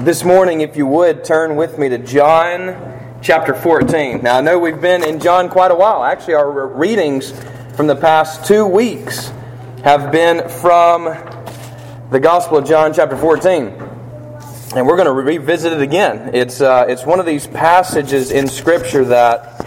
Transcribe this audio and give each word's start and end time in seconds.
This 0.00 0.24
morning, 0.24 0.60
if 0.60 0.76
you 0.76 0.86
would, 0.86 1.24
turn 1.24 1.56
with 1.56 1.78
me 1.78 1.88
to 1.88 1.96
John 1.96 3.18
chapter 3.22 3.54
14. 3.54 4.22
Now, 4.22 4.36
I 4.36 4.40
know 4.42 4.58
we've 4.58 4.78
been 4.78 5.02
in 5.02 5.20
John 5.20 5.48
quite 5.48 5.70
a 5.70 5.74
while. 5.74 6.04
Actually, 6.04 6.34
our 6.34 6.68
readings 6.68 7.32
from 7.76 7.86
the 7.86 7.96
past 7.96 8.44
two 8.44 8.66
weeks 8.66 9.32
have 9.84 10.12
been 10.12 10.50
from 10.50 11.04
the 12.10 12.20
Gospel 12.20 12.58
of 12.58 12.68
John 12.68 12.92
chapter 12.92 13.16
14. 13.16 13.68
And 14.76 14.86
we're 14.86 14.96
going 14.96 15.06
to 15.06 15.12
revisit 15.12 15.72
it 15.72 15.80
again. 15.80 16.34
It's, 16.34 16.60
uh, 16.60 16.84
it's 16.86 17.06
one 17.06 17.18
of 17.18 17.24
these 17.24 17.46
passages 17.46 18.30
in 18.30 18.48
Scripture 18.48 19.06
that 19.06 19.66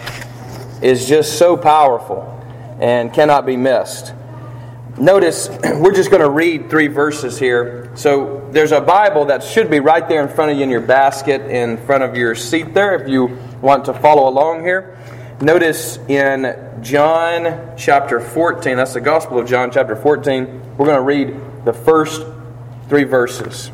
is 0.80 1.06
just 1.06 1.38
so 1.38 1.56
powerful 1.56 2.22
and 2.78 3.12
cannot 3.12 3.46
be 3.46 3.56
missed. 3.56 4.14
Notice, 5.00 5.48
we're 5.78 5.94
just 5.94 6.10
going 6.10 6.20
to 6.20 6.28
read 6.28 6.68
three 6.68 6.88
verses 6.88 7.38
here. 7.38 7.90
So 7.94 8.46
there's 8.52 8.72
a 8.72 8.82
Bible 8.82 9.24
that 9.26 9.42
should 9.42 9.70
be 9.70 9.80
right 9.80 10.06
there 10.06 10.22
in 10.22 10.28
front 10.28 10.50
of 10.50 10.58
you 10.58 10.62
in 10.62 10.68
your 10.68 10.82
basket, 10.82 11.40
in 11.40 11.78
front 11.86 12.04
of 12.04 12.16
your 12.16 12.34
seat 12.34 12.74
there, 12.74 13.00
if 13.00 13.08
you 13.08 13.38
want 13.62 13.86
to 13.86 13.94
follow 13.94 14.28
along 14.28 14.62
here. 14.62 14.98
Notice 15.40 15.96
in 16.08 16.54
John 16.82 17.72
chapter 17.78 18.20
14, 18.20 18.76
that's 18.76 18.92
the 18.92 19.00
Gospel 19.00 19.38
of 19.38 19.48
John 19.48 19.70
chapter 19.70 19.96
14, 19.96 20.76
we're 20.76 20.84
going 20.84 20.98
to 20.98 21.02
read 21.02 21.64
the 21.64 21.72
first 21.72 22.22
three 22.90 23.04
verses. 23.04 23.70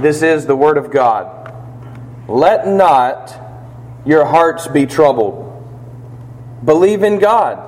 This 0.00 0.22
is 0.22 0.46
the 0.46 0.56
Word 0.56 0.78
of 0.78 0.90
God. 0.90 1.52
Let 2.28 2.66
not 2.66 3.38
your 4.06 4.24
hearts 4.24 4.68
be 4.68 4.86
troubled. 4.86 5.44
Believe 6.64 7.02
in 7.02 7.18
God 7.18 7.67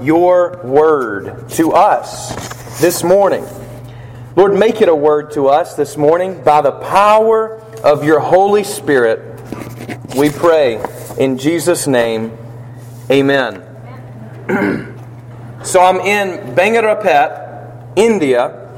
your 0.00 0.60
word 0.64 1.48
to 1.50 1.72
us 1.72 2.80
this 2.80 3.02
morning. 3.02 3.44
Lord, 4.36 4.54
make 4.54 4.80
it 4.80 4.88
a 4.88 4.94
word 4.94 5.32
to 5.32 5.48
us 5.48 5.74
this 5.74 5.96
morning 5.96 6.42
by 6.44 6.60
the 6.60 6.72
power 6.72 7.60
of 7.82 8.04
your 8.04 8.20
Holy 8.20 8.62
Spirit. 8.64 9.40
We 10.16 10.30
pray 10.30 10.80
in 11.18 11.38
Jesus' 11.38 11.86
name. 11.86 12.36
Amen. 13.10 13.64
so 15.64 15.80
I'm 15.80 16.00
in 16.00 16.54
Bangarapet, 16.54 17.96
India, 17.96 18.68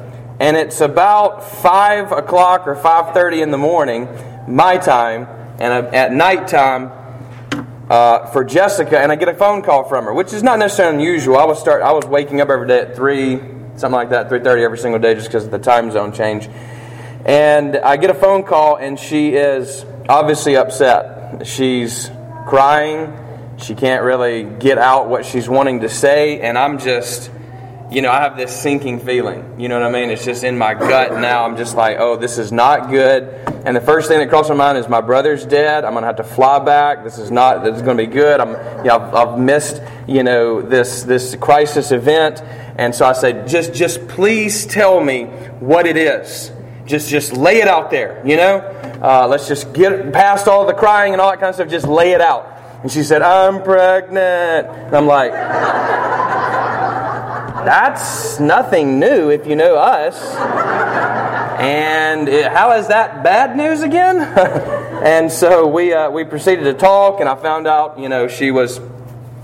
and 0.40 0.56
it's 0.56 0.80
about 0.80 1.44
five 1.44 2.12
o'clock 2.12 2.66
or 2.66 2.74
five 2.74 3.12
thirty 3.12 3.42
in 3.42 3.50
the 3.50 3.58
morning, 3.58 4.08
my 4.48 4.78
time, 4.78 5.26
and 5.58 5.94
at 5.94 6.12
nighttime 6.12 6.90
uh, 7.90 8.26
for 8.26 8.44
Jessica, 8.44 9.00
and 9.00 9.10
I 9.10 9.16
get 9.16 9.28
a 9.28 9.34
phone 9.34 9.62
call 9.62 9.82
from 9.84 10.04
her, 10.04 10.14
which 10.14 10.32
is 10.32 10.44
not 10.44 10.60
necessarily 10.60 10.94
unusual. 10.94 11.36
I 11.36 11.44
was 11.44 11.58
start 11.58 11.82
I 11.82 11.92
was 11.92 12.06
waking 12.06 12.40
up 12.40 12.48
every 12.48 12.68
day 12.68 12.80
at 12.82 12.94
three, 12.94 13.38
something 13.74 13.90
like 13.90 14.10
that, 14.10 14.28
three 14.28 14.38
thirty 14.40 14.62
every 14.62 14.78
single 14.78 15.00
day, 15.00 15.14
just 15.14 15.26
because 15.26 15.44
of 15.44 15.50
the 15.50 15.58
time 15.58 15.90
zone 15.90 16.12
change. 16.12 16.48
And 17.24 17.76
I 17.76 17.96
get 17.96 18.08
a 18.10 18.14
phone 18.14 18.44
call, 18.44 18.76
and 18.76 18.98
she 18.98 19.30
is 19.30 19.84
obviously 20.08 20.56
upset. 20.56 21.46
She's 21.46 22.10
crying. 22.46 23.12
She 23.58 23.74
can't 23.74 24.04
really 24.04 24.44
get 24.44 24.78
out 24.78 25.08
what 25.08 25.26
she's 25.26 25.48
wanting 25.48 25.80
to 25.80 25.88
say, 25.88 26.40
and 26.40 26.56
I'm 26.56 26.78
just 26.78 27.30
you 27.90 28.02
know, 28.02 28.10
I 28.12 28.20
have 28.20 28.36
this 28.36 28.56
sinking 28.56 29.00
feeling. 29.00 29.60
You 29.60 29.68
know 29.68 29.80
what 29.80 29.88
I 29.88 29.90
mean? 29.90 30.10
It's 30.10 30.24
just 30.24 30.44
in 30.44 30.56
my 30.56 30.74
gut 30.74 31.20
now. 31.20 31.44
I'm 31.44 31.56
just 31.56 31.74
like, 31.76 31.96
oh, 31.98 32.16
this 32.16 32.38
is 32.38 32.52
not 32.52 32.88
good. 32.88 33.24
And 33.64 33.76
the 33.76 33.80
first 33.80 34.08
thing 34.08 34.20
that 34.20 34.28
crosses 34.28 34.50
my 34.50 34.56
mind 34.56 34.78
is 34.78 34.88
my 34.88 35.00
brother's 35.00 35.44
dead. 35.44 35.84
I'm 35.84 35.94
to 35.94 36.02
have 36.02 36.16
to 36.16 36.24
fly 36.24 36.60
back. 36.60 37.02
This 37.02 37.18
is 37.18 37.32
not. 37.32 37.64
This 37.64 37.76
is 37.76 37.82
to 37.82 37.94
be 37.94 38.06
good. 38.06 38.40
I'm. 38.40 38.50
You 38.78 38.84
know, 38.84 38.98
I've, 38.98 39.14
I've 39.14 39.38
missed. 39.38 39.82
You 40.06 40.22
know 40.22 40.62
this 40.62 41.02
this 41.02 41.34
crisis 41.36 41.90
event. 41.90 42.40
And 42.76 42.94
so 42.94 43.04
I 43.04 43.12
said, 43.12 43.48
just 43.48 43.74
just 43.74 44.06
please 44.06 44.66
tell 44.66 45.02
me 45.02 45.24
what 45.58 45.86
it 45.86 45.96
is. 45.96 46.52
Just 46.86 47.10
just 47.10 47.32
lay 47.32 47.60
it 47.60 47.68
out 47.68 47.90
there. 47.90 48.22
You 48.24 48.36
know, 48.36 48.58
uh, 49.02 49.26
let's 49.28 49.48
just 49.48 49.72
get 49.72 50.12
past 50.12 50.46
all 50.46 50.64
the 50.64 50.74
crying 50.74 51.12
and 51.12 51.20
all 51.20 51.30
that 51.30 51.40
kind 51.40 51.48
of 51.48 51.56
stuff. 51.56 51.68
Just 51.68 51.88
lay 51.88 52.12
it 52.12 52.20
out. 52.20 52.46
And 52.82 52.90
she 52.90 53.02
said, 53.02 53.20
I'm 53.20 53.62
pregnant. 53.64 54.68
And 54.68 54.96
I'm 54.96 55.06
like. 55.06 56.19
That's 57.64 58.40
nothing 58.40 58.98
new 58.98 59.30
if 59.30 59.46
you 59.46 59.54
know 59.54 59.76
us. 59.76 60.18
And 61.60 62.26
it, 62.26 62.50
how 62.50 62.72
is 62.72 62.88
that 62.88 63.22
bad 63.22 63.54
news 63.54 63.82
again? 63.82 64.18
and 65.04 65.30
so 65.30 65.66
we, 65.66 65.92
uh, 65.92 66.10
we 66.10 66.24
proceeded 66.24 66.64
to 66.64 66.72
talk, 66.72 67.20
and 67.20 67.28
I 67.28 67.34
found 67.34 67.66
out, 67.66 67.98
you 67.98 68.08
know, 68.08 68.28
she 68.28 68.50
was. 68.50 68.80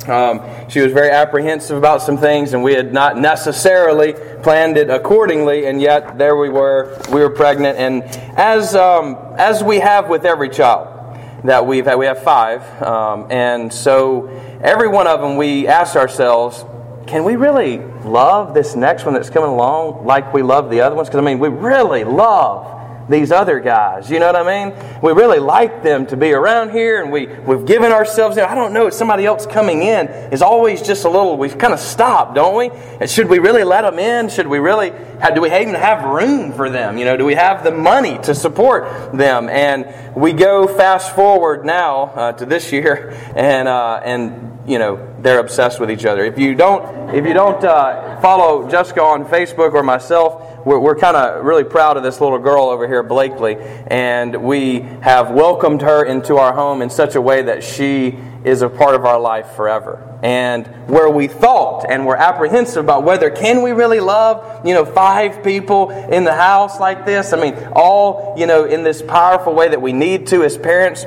Um, 0.09 0.41
she 0.69 0.79
was 0.79 0.93
very 0.93 1.11
apprehensive 1.11 1.77
about 1.77 2.01
some 2.01 2.17
things, 2.17 2.53
and 2.53 2.63
we 2.63 2.75
had 2.75 2.93
not 2.93 3.19
necessarily 3.19 4.13
planned 4.41 4.77
it 4.77 4.89
accordingly. 4.89 5.67
And 5.67 5.81
yet, 5.81 6.17
there 6.17 6.37
we 6.37 6.49
were. 6.49 6.97
We 7.11 7.21
were 7.21 7.31
pregnant, 7.31 7.77
and 7.77 8.05
as 8.39 8.77
um, 8.77 9.17
as 9.37 9.65
we 9.65 9.81
have 9.81 10.09
with 10.09 10.25
every 10.25 10.49
child 10.49 11.19
that 11.43 11.67
we've 11.67 11.85
had, 11.85 11.97
we 11.97 12.07
have 12.07 12.23
five, 12.23 12.63
um, 12.83 13.33
and 13.33 13.73
so 13.73 14.29
every 14.63 14.87
one 14.87 15.09
of 15.09 15.21
them, 15.21 15.37
we 15.37 15.67
asked 15.67 15.97
ourselves, 15.97 16.65
can 17.07 17.25
we 17.25 17.37
really 17.37 17.79
love 17.79 18.55
this 18.55 18.75
next 18.75 19.05
one 19.05 19.15
that's 19.15 19.31
coming 19.31 19.51
along 19.51 20.05
like 20.05 20.35
we 20.35 20.43
love 20.43 20.71
the 20.71 20.81
other 20.81 20.97
ones? 20.97 21.09
Because, 21.09 21.19
I 21.19 21.25
mean, 21.25 21.39
we 21.39 21.49
really 21.49 22.05
love 22.05 22.77
these 23.09 23.31
other 23.31 23.61
guys. 23.61 24.11
You 24.11 24.19
know 24.19 24.27
what 24.27 24.37
I 24.37 24.65
mean? 24.65 25.01
We 25.01 25.13
really 25.13 25.39
like 25.39 25.83
them 25.83 26.07
to 26.07 26.17
be 26.17 26.33
around 26.33 26.71
here, 26.71 27.03
and 27.03 27.13
we, 27.13 27.27
we've 27.27 27.65
given 27.65 27.93
ourselves. 27.93 28.37
I 28.39 28.55
don't 28.55 28.73
know, 28.73 28.91
somebody 28.91 29.25
else 29.25 29.47
coming 29.47 29.83
in 29.83 30.09
is 30.33 30.43
always 30.43 30.83
just 30.83 31.05
a 31.05 31.09
little, 31.09 31.37
We've 31.37 31.57
kind 31.57 31.73
of 31.73 31.81
stop, 31.81 32.35
don't 32.35 32.57
we? 32.57 32.71
And 33.01 33.09
should 33.09 33.29
we 33.29 33.39
really 33.39 33.65
let 33.65 33.83
them 33.83 33.99
in? 33.99 34.29
Should 34.29 34.47
we 34.47 34.59
really, 34.59 34.93
do 35.35 35.41
we 35.41 35.49
even 35.49 35.75
have 35.75 36.05
room 36.05 36.53
for 36.53 36.71
them? 36.71 36.99
You 36.99 37.05
know, 37.05 37.17
do 37.17 37.25
we 37.25 37.35
have 37.35 37.63
the 37.63 37.73
money 37.73 38.19
to 38.23 38.35
support 38.35 39.13
them? 39.13 39.49
And 39.49 40.17
we 40.17 40.33
go 40.33 40.67
fast 40.67 41.15
forward 41.15 41.65
now 41.65 42.05
uh, 42.05 42.33
to 42.33 42.47
this 42.47 42.73
year, 42.73 43.11
and, 43.37 43.69
uh, 43.69 44.01
and 44.05 44.56
you 44.67 44.79
know 44.79 45.15
they're 45.21 45.39
obsessed 45.39 45.81
with 45.81 45.91
each 45.91 46.05
other. 46.05 46.25
If 46.25 46.39
you 46.39 46.55
don't, 46.55 47.15
if 47.15 47.25
you 47.25 47.35
don't 47.35 47.63
uh, 47.65 48.21
follow 48.21 48.69
Jessica 48.69 49.03
on 49.03 49.25
Facebook 49.25 49.73
or 49.73 49.83
myself, 49.83 50.65
we're, 50.65 50.79
we're 50.79 50.97
kind 50.97 51.17
of 51.17 51.45
really 51.45 51.65
proud 51.65 51.97
of 51.97 52.03
this 52.03 52.21
little 52.21 52.39
girl 52.39 52.65
over 52.65 52.87
here, 52.87 53.03
Blakely, 53.03 53.57
and 53.87 54.43
we 54.43 54.81
have 55.03 55.31
welcomed 55.31 55.83
her 55.83 56.05
into 56.05 56.37
our 56.37 56.53
home 56.53 56.83
in 56.83 56.91
such 56.91 57.15
a 57.15 57.21
way 57.21 57.43
that 57.43 57.63
she 57.63 58.19
is 58.45 58.63
a 58.63 58.69
part 58.69 58.95
of 58.95 59.05
our 59.05 59.19
life 59.19 59.53
forever. 59.53 60.03
And 60.23 60.67
where 60.89 61.11
we 61.11 61.27
thought 61.27 61.85
and 61.89 62.07
were 62.07 62.17
apprehensive 62.17 62.85
about 62.85 63.03
whether 63.03 63.29
can 63.29 63.63
we 63.63 63.73
really 63.73 64.01
love, 64.01 64.65
you 64.65 64.73
know, 64.73 64.85
five 64.85 65.43
people 65.43 65.91
in 65.91 66.25
the 66.25 66.35
house 66.35 66.79
like 66.79 67.05
this? 67.05 67.33
I 67.33 67.41
mean, 67.41 67.57
all, 67.73 68.35
you 68.37 68.47
know, 68.47 68.65
in 68.65 68.85
this 68.85 69.03
powerful 69.03 69.53
way 69.53 69.69
that 69.69 69.83
we 69.83 69.93
need 69.93 70.29
to 70.29 70.45
as 70.45 70.57
parents. 70.57 71.05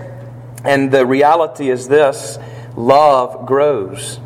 And 0.66 0.92
the 0.92 1.06
reality 1.06 1.70
is 1.70 1.88
this 1.88 2.38
love 2.80 3.46
grows 3.46 4.20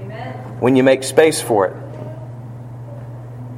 Amen. 0.00 0.32
when 0.58 0.74
you 0.74 0.82
make 0.82 1.04
space 1.04 1.40
for 1.42 1.66
it. 1.66 1.76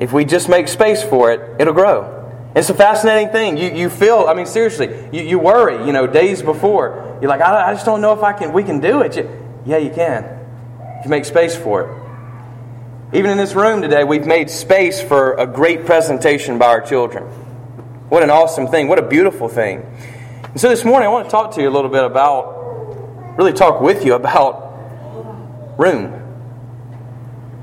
If 0.01 0.13
we 0.13 0.25
just 0.25 0.49
make 0.49 0.67
space 0.67 1.03
for 1.03 1.31
it, 1.31 1.61
it'll 1.61 1.75
grow. 1.75 2.17
It's 2.57 2.69
a 2.71 2.75
fascinating 2.75 3.29
thing. 3.29 3.57
You, 3.57 3.71
you 3.71 3.89
feel, 3.89 4.27
I 4.29 4.35
mean, 4.35 4.47
seriously, 4.47 4.89
you, 5.13 5.23
you 5.23 5.39
worry, 5.39 5.87
you 5.87 5.93
know, 5.93 6.09
days 6.09 6.43
before. 6.43 7.19
You're 7.21 7.31
like, 7.31 7.41
I, 7.41 7.71
I 7.71 7.75
just 7.75 7.87
don't 7.87 8.01
know 8.01 8.13
if 8.13 8.25
I 8.25 8.33
can, 8.33 8.53
we 8.53 8.65
can 8.65 8.81
do 8.81 9.03
it. 9.03 9.17
You, 9.17 9.31
yeah, 9.65 9.77
you 9.77 9.91
can. 9.91 10.25
If 10.99 11.05
you 11.05 11.11
make 11.11 11.25
space 11.25 11.55
for 11.55 11.83
it. 11.83 13.17
Even 13.17 13.31
in 13.31 13.37
this 13.37 13.55
room 13.55 13.81
today, 13.81 14.03
we've 14.03 14.27
made 14.27 14.51
space 14.51 15.01
for 15.01 15.35
a 15.35 15.47
great 15.47 15.87
presentation 15.87 16.59
by 16.59 16.67
our 16.67 16.81
children. 16.81 17.25
What 18.09 18.25
an 18.25 18.31
awesome 18.31 18.67
thing. 18.67 18.89
What 18.89 18.99
a 18.99 19.07
beautiful 19.07 19.49
thing. 19.49 19.87
And 20.43 20.61
so 20.61 20.69
this 20.69 20.85
morning, 20.85 21.07
I 21.07 21.13
want 21.13 21.27
to 21.27 21.31
talk 21.31 21.55
to 21.55 21.63
you 21.63 21.69
a 21.69 21.71
little 21.71 21.91
bit 21.91 22.03
about 22.03 22.60
really 23.41 23.55
talk 23.55 23.81
with 23.81 24.05
you 24.05 24.13
about 24.13 25.79
room. 25.79 26.15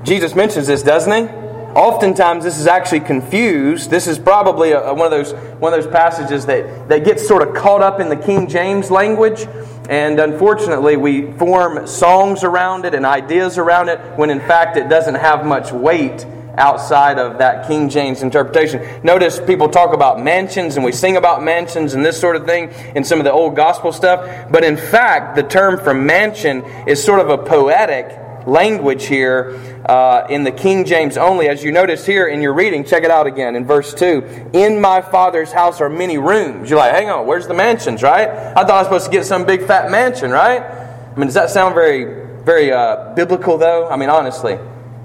Jesus 0.02 0.34
mentions 0.34 0.66
this, 0.66 0.82
doesn't 0.82 1.12
he? 1.12 1.32
Oftentimes, 1.74 2.42
this 2.42 2.58
is 2.58 2.66
actually 2.66 3.00
confused. 3.00 3.88
This 3.88 4.08
is 4.08 4.18
probably 4.18 4.72
a, 4.72 4.92
one 4.92 5.06
of 5.06 5.12
those 5.12 5.32
one 5.60 5.72
of 5.72 5.80
those 5.80 5.92
passages 5.92 6.46
that, 6.46 6.88
that 6.88 7.04
gets 7.04 7.28
sort 7.28 7.46
of 7.46 7.54
caught 7.54 7.80
up 7.80 8.00
in 8.00 8.08
the 8.08 8.16
King 8.16 8.48
James 8.48 8.90
language, 8.90 9.46
and 9.88 10.18
unfortunately, 10.18 10.96
we 10.96 11.30
form 11.32 11.86
songs 11.86 12.42
around 12.42 12.84
it 12.84 12.94
and 12.94 13.06
ideas 13.06 13.56
around 13.56 13.88
it 13.88 14.00
when 14.18 14.30
in 14.30 14.40
fact 14.40 14.76
it 14.76 14.88
doesn't 14.88 15.14
have 15.14 15.46
much 15.46 15.70
weight 15.70 16.26
outside 16.58 17.18
of 17.18 17.38
that 17.38 17.66
King 17.66 17.88
James 17.88 18.22
interpretation. 18.22 19.00
Notice 19.02 19.40
people 19.40 19.68
talk 19.68 19.94
about 19.94 20.20
mansions 20.20 20.76
and 20.76 20.84
we 20.84 20.92
sing 20.92 21.16
about 21.16 21.42
mansions 21.42 21.94
and 21.94 22.04
this 22.04 22.20
sort 22.20 22.36
of 22.36 22.44
thing 22.44 22.70
in 22.94 23.04
some 23.04 23.18
of 23.18 23.24
the 23.24 23.32
old 23.32 23.56
gospel 23.56 23.92
stuff. 23.92 24.50
But 24.50 24.64
in 24.64 24.76
fact, 24.76 25.36
the 25.36 25.42
term 25.42 25.78
for 25.78 25.94
mansion 25.94 26.64
is 26.86 27.02
sort 27.02 27.20
of 27.20 27.30
a 27.30 27.38
poetic 27.38 28.46
language 28.46 29.06
here 29.06 29.58
uh, 29.86 30.26
in 30.28 30.44
the 30.44 30.50
King 30.50 30.84
James 30.84 31.16
only. 31.16 31.48
As 31.48 31.62
you 31.62 31.70
notice 31.70 32.04
here 32.04 32.26
in 32.26 32.42
your 32.42 32.54
reading, 32.54 32.84
check 32.84 33.04
it 33.04 33.10
out 33.10 33.26
again 33.26 33.54
in 33.56 33.64
verse 33.66 33.94
2. 33.94 34.50
In 34.52 34.80
my 34.80 35.00
father's 35.00 35.52
house 35.52 35.80
are 35.80 35.88
many 35.88 36.18
rooms. 36.18 36.70
You're 36.70 36.78
like, 36.78 36.92
hang 36.92 37.10
on, 37.10 37.26
where's 37.26 37.46
the 37.46 37.54
mansions, 37.54 38.02
right? 38.02 38.28
I 38.28 38.54
thought 38.54 38.70
I 38.70 38.78
was 38.78 38.86
supposed 38.86 39.04
to 39.06 39.10
get 39.10 39.26
some 39.26 39.44
big 39.44 39.66
fat 39.66 39.90
mansion, 39.90 40.30
right? 40.30 40.62
I 40.62 41.14
mean, 41.16 41.26
does 41.26 41.34
that 41.34 41.50
sound 41.50 41.74
very, 41.74 42.26
very 42.42 42.72
uh, 42.72 43.14
biblical, 43.14 43.58
though? 43.58 43.88
I 43.88 43.96
mean, 43.96 44.10
honestly. 44.10 44.58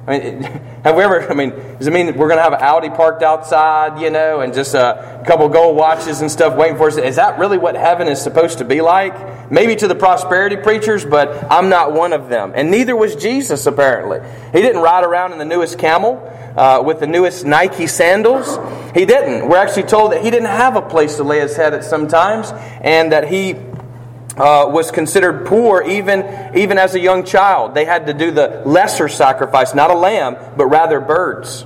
I 0.05 0.19
mean, 0.19 0.43
have 0.83 0.95
we 0.95 1.03
ever, 1.03 1.29
I 1.29 1.33
mean, 1.33 1.51
does 1.77 1.87
it 1.87 1.93
mean 1.93 2.07
we're 2.17 2.27
going 2.27 2.37
to 2.37 2.43
have 2.43 2.53
Audi 2.53 2.89
parked 2.89 3.23
outside, 3.23 4.01
you 4.01 4.09
know, 4.09 4.41
and 4.41 4.53
just 4.53 4.73
a 4.73 5.23
couple 5.25 5.47
gold 5.49 5.77
watches 5.77 6.21
and 6.21 6.29
stuff 6.29 6.55
waiting 6.55 6.77
for 6.77 6.87
us? 6.87 6.97
Is 6.97 7.15
that 7.15 7.39
really 7.39 7.57
what 7.57 7.75
heaven 7.75 8.07
is 8.07 8.21
supposed 8.21 8.57
to 8.57 8.65
be 8.65 8.81
like? 8.81 9.51
Maybe 9.51 9.75
to 9.77 9.87
the 9.87 9.95
prosperity 9.95 10.57
preachers, 10.57 11.05
but 11.05 11.51
I'm 11.51 11.69
not 11.69 11.93
one 11.93 12.13
of 12.13 12.29
them. 12.29 12.53
And 12.55 12.71
neither 12.71 12.95
was 12.95 13.15
Jesus, 13.15 13.65
apparently. 13.65 14.19
He 14.51 14.61
didn't 14.61 14.81
ride 14.81 15.03
around 15.03 15.31
in 15.31 15.37
the 15.37 15.45
newest 15.45 15.79
camel 15.79 16.29
uh, 16.55 16.81
with 16.85 16.99
the 16.99 17.07
newest 17.07 17.45
Nike 17.45 17.87
sandals. 17.87 18.57
He 18.93 19.05
didn't. 19.05 19.47
We're 19.47 19.57
actually 19.57 19.83
told 19.83 20.11
that 20.11 20.23
he 20.23 20.29
didn't 20.29 20.49
have 20.49 20.75
a 20.75 20.81
place 20.81 21.15
to 21.17 21.23
lay 21.23 21.39
his 21.39 21.55
head 21.55 21.73
at 21.73 21.83
some 21.83 22.07
times, 22.07 22.51
and 22.81 23.11
that 23.11 23.27
he 23.27 23.55
uh, 24.37 24.67
was 24.67 24.91
considered 24.91 25.45
poor 25.45 25.83
even, 25.83 26.55
even 26.55 26.77
as 26.77 26.95
a 26.95 26.99
young 26.99 27.23
child. 27.23 27.75
They 27.75 27.85
had 27.85 28.07
to 28.07 28.13
do 28.13 28.31
the 28.31 28.63
lesser 28.65 29.07
sacrifice, 29.07 29.73
not 29.73 29.91
a 29.91 29.95
lamb, 29.95 30.37
but 30.57 30.67
rather 30.67 30.99
birds. 30.99 31.65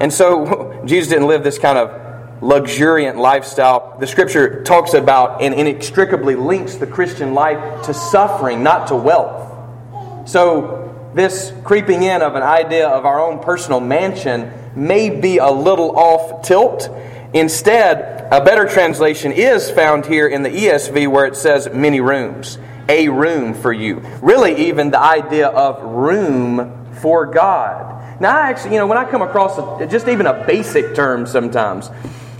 And 0.00 0.12
so 0.12 0.82
Jesus 0.86 1.08
didn't 1.08 1.26
live 1.26 1.42
this 1.42 1.58
kind 1.58 1.78
of 1.78 2.42
luxuriant 2.42 3.18
lifestyle. 3.18 3.96
The 3.98 4.06
scripture 4.06 4.62
talks 4.62 4.94
about 4.94 5.42
and 5.42 5.54
inextricably 5.54 6.36
links 6.36 6.76
the 6.76 6.86
Christian 6.86 7.34
life 7.34 7.86
to 7.86 7.94
suffering, 7.94 8.62
not 8.62 8.88
to 8.88 8.96
wealth. 8.96 10.28
So, 10.28 10.82
this 11.14 11.50
creeping 11.64 12.02
in 12.02 12.20
of 12.20 12.34
an 12.34 12.42
idea 12.42 12.88
of 12.88 13.06
our 13.06 13.18
own 13.18 13.38
personal 13.38 13.80
mansion 13.80 14.52
may 14.74 15.08
be 15.08 15.38
a 15.38 15.50
little 15.50 15.96
off 15.96 16.42
tilt. 16.42 16.90
Instead, 17.36 18.28
a 18.32 18.42
better 18.42 18.66
translation 18.66 19.30
is 19.30 19.70
found 19.70 20.06
here 20.06 20.26
in 20.26 20.42
the 20.42 20.48
ESV 20.48 21.06
where 21.06 21.26
it 21.26 21.36
says 21.36 21.68
many 21.70 22.00
rooms, 22.00 22.56
a 22.88 23.10
room 23.10 23.52
for 23.52 23.74
you. 23.74 23.98
Really, 24.22 24.68
even 24.68 24.90
the 24.90 24.98
idea 24.98 25.48
of 25.48 25.82
room 25.82 26.94
for 27.02 27.26
God. 27.26 28.22
Now, 28.22 28.34
I 28.34 28.48
actually, 28.48 28.72
you 28.72 28.78
know, 28.78 28.86
when 28.86 28.96
I 28.96 29.04
come 29.04 29.20
across 29.20 29.58
a, 29.58 29.86
just 29.86 30.08
even 30.08 30.24
a 30.24 30.46
basic 30.46 30.94
term 30.94 31.26
sometimes, 31.26 31.90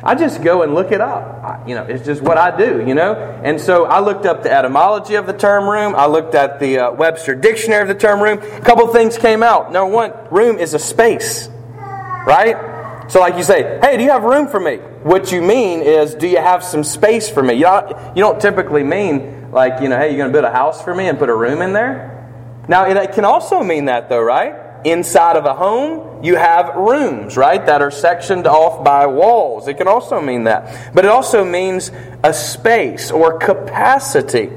I 0.02 0.14
just 0.14 0.42
go 0.42 0.62
and 0.62 0.74
look 0.74 0.92
it 0.92 1.02
up. 1.02 1.44
I, 1.44 1.68
you 1.68 1.74
know, 1.74 1.82
it's 1.82 2.06
just 2.06 2.22
what 2.22 2.38
I 2.38 2.56
do, 2.56 2.82
you 2.86 2.94
know? 2.94 3.12
And 3.44 3.60
so 3.60 3.84
I 3.84 4.00
looked 4.00 4.24
up 4.24 4.44
the 4.44 4.50
etymology 4.50 5.16
of 5.16 5.26
the 5.26 5.34
term 5.34 5.68
room. 5.68 5.94
I 5.94 6.06
looked 6.06 6.34
at 6.34 6.58
the 6.58 6.78
uh, 6.78 6.92
Webster 6.92 7.34
Dictionary 7.34 7.82
of 7.82 7.88
the 7.88 7.94
term 7.94 8.22
room. 8.22 8.38
A 8.38 8.60
couple 8.62 8.86
things 8.88 9.18
came 9.18 9.42
out. 9.42 9.70
Number 9.72 9.92
one, 9.92 10.14
room 10.30 10.58
is 10.58 10.72
a 10.72 10.78
space, 10.78 11.50
right? 12.26 12.75
So, 13.08 13.20
like 13.20 13.36
you 13.36 13.44
say, 13.44 13.78
hey, 13.80 13.96
do 13.96 14.02
you 14.02 14.10
have 14.10 14.24
room 14.24 14.48
for 14.48 14.58
me? 14.58 14.76
What 14.76 15.30
you 15.30 15.40
mean 15.40 15.80
is, 15.80 16.14
do 16.14 16.26
you 16.26 16.38
have 16.38 16.64
some 16.64 16.82
space 16.82 17.28
for 17.28 17.42
me? 17.42 17.54
You 17.54 17.62
don't, 17.62 18.16
you 18.16 18.22
don't 18.22 18.40
typically 18.40 18.82
mean, 18.82 19.52
like, 19.52 19.80
you 19.80 19.88
know, 19.88 19.96
hey, 19.96 20.08
you're 20.08 20.18
going 20.18 20.30
to 20.30 20.32
build 20.32 20.44
a 20.44 20.50
house 20.50 20.82
for 20.82 20.94
me 20.94 21.08
and 21.08 21.16
put 21.16 21.28
a 21.28 21.34
room 21.34 21.62
in 21.62 21.72
there? 21.72 22.12
Now, 22.68 22.84
it 22.84 23.12
can 23.12 23.24
also 23.24 23.62
mean 23.62 23.84
that, 23.84 24.08
though, 24.08 24.20
right? 24.22 24.84
Inside 24.84 25.36
of 25.36 25.44
a 25.44 25.54
home, 25.54 26.24
you 26.24 26.34
have 26.34 26.74
rooms, 26.74 27.36
right, 27.36 27.64
that 27.64 27.80
are 27.80 27.92
sectioned 27.92 28.46
off 28.48 28.82
by 28.84 29.06
walls. 29.06 29.68
It 29.68 29.74
can 29.74 29.86
also 29.86 30.20
mean 30.20 30.44
that. 30.44 30.92
But 30.92 31.04
it 31.04 31.10
also 31.10 31.44
means 31.44 31.92
a 32.24 32.34
space 32.34 33.12
or 33.12 33.38
capacity. 33.38 34.50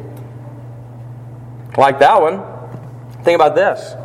Like 1.78 2.00
that 2.00 2.20
one. 2.20 2.44
Think 3.24 3.36
about 3.36 3.54
this. 3.54 3.96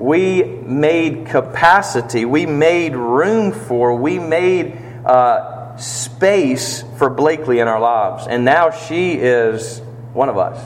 We 0.00 0.42
made 0.42 1.26
capacity, 1.26 2.24
we 2.24 2.46
made 2.46 2.96
room 2.96 3.52
for, 3.52 3.94
we 3.94 4.18
made 4.18 4.74
uh, 5.04 5.76
space 5.76 6.82
for 6.96 7.10
Blakely 7.10 7.58
in 7.58 7.68
our 7.68 7.78
lives. 7.78 8.26
And 8.26 8.46
now 8.46 8.70
she 8.70 9.12
is 9.12 9.80
one 10.14 10.30
of 10.30 10.38
us. 10.38 10.58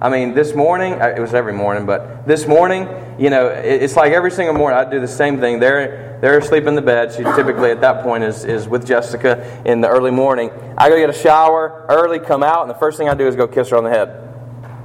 I 0.00 0.08
mean, 0.08 0.34
this 0.34 0.54
morning, 0.54 0.92
uh, 1.02 1.14
it 1.16 1.20
was 1.20 1.34
every 1.34 1.52
morning, 1.52 1.84
but 1.84 2.28
this 2.28 2.46
morning, 2.46 2.88
you 3.18 3.28
know, 3.28 3.48
it's 3.48 3.96
like 3.96 4.12
every 4.12 4.30
single 4.30 4.54
morning 4.54 4.78
I 4.78 4.88
do 4.88 5.00
the 5.00 5.08
same 5.08 5.40
thing. 5.40 5.58
They're, 5.58 6.18
they're 6.20 6.38
asleep 6.38 6.66
in 6.66 6.76
the 6.76 6.82
bed. 6.82 7.12
She 7.12 7.24
typically 7.24 7.72
at 7.72 7.80
that 7.80 8.04
point 8.04 8.22
is, 8.22 8.44
is 8.44 8.68
with 8.68 8.86
Jessica 8.86 9.62
in 9.64 9.80
the 9.80 9.88
early 9.88 10.12
morning. 10.12 10.50
I 10.78 10.90
go 10.90 10.96
get 10.96 11.10
a 11.10 11.18
shower 11.18 11.86
early, 11.88 12.20
come 12.20 12.44
out, 12.44 12.62
and 12.62 12.70
the 12.70 12.78
first 12.78 12.98
thing 12.98 13.08
I 13.08 13.14
do 13.14 13.26
is 13.26 13.34
go 13.34 13.48
kiss 13.48 13.70
her 13.70 13.76
on 13.76 13.82
the 13.82 13.90
head. 13.90 14.20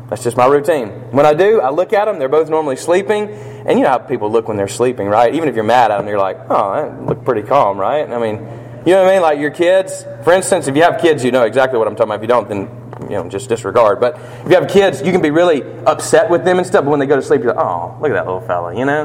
That's 0.10 0.24
just 0.24 0.36
my 0.36 0.48
routine. 0.48 0.90
When 1.12 1.28
I 1.28 1.36
do, 1.36 1.62
I 1.62 1.70
look 1.70 1.94
at 1.94 2.06
them. 2.06 2.18
They're 2.18 2.28
both 2.28 2.50
normally 2.50 2.78
sleeping. 2.78 3.28
And 3.70 3.78
you 3.78 3.86
know 3.86 3.92
how 3.92 4.00
people 4.00 4.32
look 4.32 4.48
when 4.48 4.58
they're 4.58 4.68
sleeping, 4.68 5.08
right? 5.08 5.36
Even 5.36 5.48
if 5.48 5.54
you're 5.54 5.64
mad 5.64 5.92
at 5.92 6.00
them, 6.00 6.08
you're 6.08 6.18
like, 6.18 6.40
oh, 6.50 6.56
I 6.56 6.90
look 7.06 7.24
pretty 7.24 7.44
calm, 7.44 7.78
right? 7.78 8.10
I 8.10 8.18
mean, 8.18 8.38
you 8.84 8.94
know 8.94 9.04
what 9.04 9.12
I 9.12 9.14
mean? 9.14 9.22
Like 9.22 9.40
your 9.40 9.52
kids, 9.52 10.04
for 10.24 10.34
instance, 10.34 10.68
if 10.68 10.76
you 10.76 10.82
have 10.82 11.00
kids, 11.00 11.24
you 11.24 11.32
know 11.32 11.44
exactly 11.44 11.78
what 11.78 11.88
I'm 11.88 11.96
talking 11.96 12.10
about. 12.10 12.16
If 12.16 12.22
you 12.24 12.28
don't, 12.28 12.50
then 12.50 12.62
you 13.04 13.16
know, 13.16 13.30
just 13.30 13.48
disregard. 13.48 14.00
But 14.00 14.16
if 14.16 14.50
you 14.50 14.56
have 14.56 14.68
kids, 14.68 15.04
you 15.04 15.12
can 15.12 15.22
be 15.22 15.30
really 15.30 15.62
upset 15.86 16.32
with 16.32 16.46
them 16.46 16.58
and 16.58 16.66
stuff. 16.66 16.84
But 16.84 16.90
when 16.90 17.00
they 17.00 17.06
go 17.06 17.16
to 17.16 17.22
sleep, 17.22 17.44
you're 17.44 17.54
like, 17.54 17.64
oh, 17.64 17.96
look 18.02 18.10
at 18.10 18.16
that 18.16 18.26
little 18.26 18.42
fella, 18.42 18.76
you 18.76 18.86
know. 18.86 19.04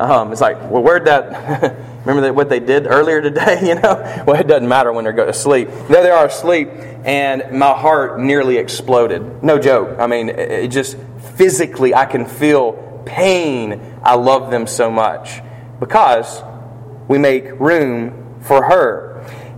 Um, 0.00 0.32
it's 0.32 0.40
like, 0.40 0.56
well, 0.68 0.82
where'd 0.82 1.04
that? 1.04 1.76
remember 2.04 2.22
that 2.22 2.34
what 2.34 2.48
they 2.48 2.58
did 2.58 2.88
earlier 2.88 3.22
today? 3.22 3.60
You 3.68 3.76
know, 3.76 4.24
well, 4.26 4.34
it 4.34 4.48
doesn't 4.48 4.68
matter 4.68 4.92
when 4.92 5.04
they 5.04 5.12
go 5.12 5.26
to 5.26 5.32
sleep. 5.32 5.68
There 5.86 6.02
they 6.02 6.10
are 6.10 6.26
asleep, 6.26 6.70
and 7.04 7.56
my 7.56 7.72
heart 7.72 8.18
nearly 8.18 8.56
exploded. 8.56 9.44
No 9.44 9.60
joke. 9.60 10.00
I 10.00 10.08
mean, 10.08 10.28
it 10.28 10.68
just 10.72 10.96
physically, 11.36 11.94
I 11.94 12.06
can 12.06 12.26
feel 12.26 12.91
pain. 13.04 13.98
I 14.02 14.14
love 14.14 14.50
them 14.50 14.66
so 14.66 14.90
much 14.90 15.40
because 15.80 16.42
we 17.08 17.18
make 17.18 17.58
room 17.60 18.40
for 18.42 18.64
her. 18.64 19.12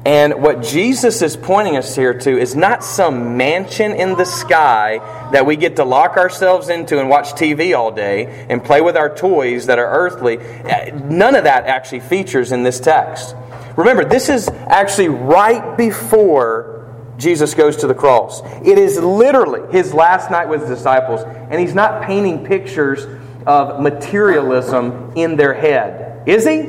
And 0.07 0.43
what 0.43 0.63
Jesus 0.63 1.23
is 1.23 1.35
pointing 1.35 1.79
us 1.79 1.97
here 1.97 2.13
to 2.13 2.39
is 2.39 2.55
not 2.55 2.85
some 2.85 3.39
mansion 3.39 3.93
in 3.93 4.17
the 4.17 4.27
sky 4.27 4.99
that 5.33 5.47
we 5.47 5.57
get 5.57 5.77
to 5.77 5.85
lock 5.85 6.19
ourselves 6.19 6.69
into 6.69 7.01
and 7.01 7.09
watch 7.09 7.33
TV 7.33 7.75
all 7.75 7.91
day 7.91 8.47
and 8.51 8.63
play 8.63 8.83
with 8.83 8.99
our 8.99 9.15
toys 9.15 9.67
that 9.67 9.79
are 9.79 9.91
earthly. 9.91 10.37
None 10.37 11.35
of 11.35 11.45
that 11.45 11.65
actually 11.65 12.01
features 12.01 12.53
in 12.53 12.63
this 12.63 12.81
text. 12.81 13.35
Remember, 13.77 14.05
this 14.05 14.29
is 14.29 14.49
actually 14.49 15.09
right 15.09 15.75
before 15.79 16.75
Jesus 17.17 17.55
goes 17.55 17.77
to 17.79 17.87
the 17.87 17.95
cross. 17.95 18.43
It 18.63 18.77
is 18.77 18.99
literally 18.99 19.73
his 19.73 19.95
last 19.95 20.31
night 20.31 20.49
with 20.51 20.61
his 20.61 20.69
disciples, 20.69 21.23
and 21.23 21.59
he's 21.59 21.75
not 21.75 22.03
painting 22.03 22.45
pictures 22.45 23.07
of 23.47 23.81
materialism 23.81 25.13
in 25.17 25.37
their 25.37 25.55
head. 25.55 26.27
Is 26.29 26.47
he? 26.47 26.63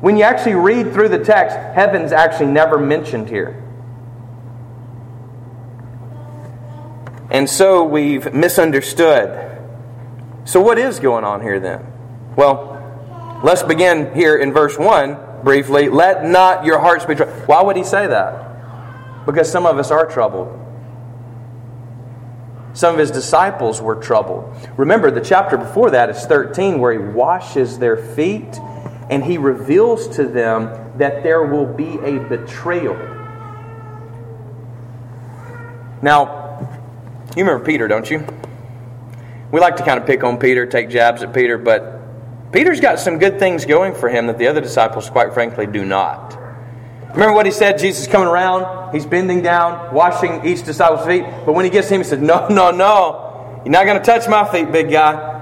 When 0.00 0.16
you 0.16 0.22
actually 0.22 0.54
read 0.54 0.92
through 0.92 1.08
the 1.08 1.24
text, 1.24 1.56
heaven's 1.56 2.12
actually 2.12 2.52
never 2.52 2.78
mentioned 2.78 3.28
here. 3.28 3.62
And 7.30 7.48
so 7.48 7.84
we've 7.84 8.32
misunderstood. 8.32 9.44
So, 10.44 10.60
what 10.60 10.78
is 10.78 10.98
going 10.98 11.24
on 11.24 11.42
here 11.42 11.60
then? 11.60 11.84
Well, 12.36 13.40
let's 13.44 13.62
begin 13.62 14.14
here 14.14 14.36
in 14.36 14.52
verse 14.52 14.78
1 14.78 15.42
briefly. 15.42 15.88
Let 15.88 16.24
not 16.24 16.64
your 16.64 16.78
hearts 16.78 17.04
be 17.04 17.14
troubled. 17.14 17.46
Why 17.46 17.62
would 17.62 17.76
he 17.76 17.84
say 17.84 18.06
that? 18.06 19.26
Because 19.26 19.50
some 19.50 19.66
of 19.66 19.78
us 19.78 19.90
are 19.90 20.06
troubled. 20.06 20.67
Some 22.78 22.94
of 22.94 23.00
his 23.00 23.10
disciples 23.10 23.82
were 23.82 23.96
troubled. 23.96 24.54
Remember, 24.76 25.10
the 25.10 25.20
chapter 25.20 25.56
before 25.56 25.90
that 25.90 26.10
is 26.10 26.24
13, 26.26 26.78
where 26.78 26.92
he 26.92 26.98
washes 26.98 27.76
their 27.80 27.96
feet 27.96 28.56
and 29.10 29.24
he 29.24 29.36
reveals 29.36 30.06
to 30.14 30.28
them 30.28 30.92
that 30.96 31.24
there 31.24 31.42
will 31.42 31.66
be 31.66 31.98
a 32.04 32.20
betrayal. 32.20 32.94
Now, 36.02 36.68
you 37.36 37.44
remember 37.44 37.64
Peter, 37.64 37.88
don't 37.88 38.08
you? 38.08 38.24
We 39.50 39.58
like 39.58 39.74
to 39.78 39.84
kind 39.84 39.98
of 39.98 40.06
pick 40.06 40.22
on 40.22 40.38
Peter, 40.38 40.64
take 40.64 40.88
jabs 40.88 41.24
at 41.24 41.34
Peter, 41.34 41.58
but 41.58 42.52
Peter's 42.52 42.78
got 42.78 43.00
some 43.00 43.18
good 43.18 43.40
things 43.40 43.64
going 43.64 43.92
for 43.92 44.08
him 44.08 44.28
that 44.28 44.38
the 44.38 44.46
other 44.46 44.60
disciples, 44.60 45.10
quite 45.10 45.34
frankly, 45.34 45.66
do 45.66 45.84
not. 45.84 46.47
Remember 47.12 47.32
what 47.32 47.46
he 47.46 47.52
said? 47.52 47.78
Jesus 47.78 48.06
coming 48.06 48.28
around, 48.28 48.92
he's 48.92 49.06
bending 49.06 49.42
down, 49.42 49.94
washing 49.94 50.44
each 50.44 50.62
disciple's 50.64 51.06
feet. 51.06 51.24
But 51.46 51.54
when 51.54 51.64
he 51.64 51.70
gets 51.70 51.88
to 51.88 51.94
him, 51.94 52.00
he 52.02 52.04
said, 52.04 52.22
No, 52.22 52.48
no, 52.48 52.70
no. 52.70 53.60
You're 53.64 53.72
not 53.72 53.86
going 53.86 53.98
to 53.98 54.04
touch 54.04 54.28
my 54.28 54.50
feet, 54.50 54.70
big 54.70 54.90
guy. 54.90 55.36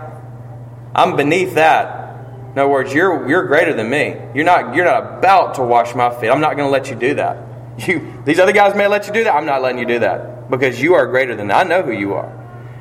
I'm 0.95 1.17
beneath 1.17 1.55
that. 1.55 2.07
In 2.53 2.61
other 2.61 2.69
words, 2.69 2.95
you're, 2.95 3.29
you're 3.29 3.47
greater 3.47 3.75
than 3.75 3.91
me. 3.91 4.17
You're 4.35 4.47
not, 4.47 4.75
you're 4.75 4.87
not 4.87 5.19
about 5.19 5.57
to 5.57 5.63
wash 5.63 5.95
my 5.95 6.09
feet. 6.19 6.31
I'm 6.31 6.41
not 6.41 6.57
going 6.57 6.67
to 6.67 6.73
let 6.73 6.89
you 6.89 6.97
do 6.97 7.15
that. 7.15 7.43
You, 7.87 8.23
these 8.25 8.39
other 8.39 8.53
guys 8.53 8.75
may 8.75 8.87
let 8.87 9.07
you 9.07 9.13
do 9.13 9.25
that. 9.25 9.35
I'm 9.35 9.45
not 9.45 9.61
letting 9.61 9.79
you 9.79 9.85
do 9.85 9.99
that 9.99 10.51
because 10.51 10.81
you 10.81 10.95
are 10.95 11.07
greater 11.07 11.37
than. 11.37 11.51
I 11.51 11.65
know 11.65 11.83
who 11.83 11.93
you 11.93 12.15
are. 12.15 12.31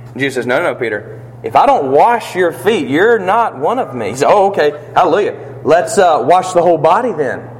And 0.05 0.17
Jesus 0.17 0.35
says, 0.35 0.45
No, 0.45 0.63
no, 0.63 0.73
Peter. 0.75 1.21
If 1.43 1.57
I 1.57 1.65
don't 1.65 1.91
wash 1.91 2.33
your 2.33 2.53
feet, 2.53 2.87
you're 2.87 3.19
not 3.19 3.57
one 3.57 3.77
of 3.77 3.93
me. 3.93 4.11
He 4.11 4.15
said, 4.15 4.29
Oh, 4.29 4.51
okay. 4.51 4.91
Hallelujah. 4.95 5.59
let's 5.65 5.97
uh, 5.97 6.23
wash 6.25 6.53
the 6.53 6.61
whole 6.61 6.77
body 6.77 7.11
then. 7.11 7.54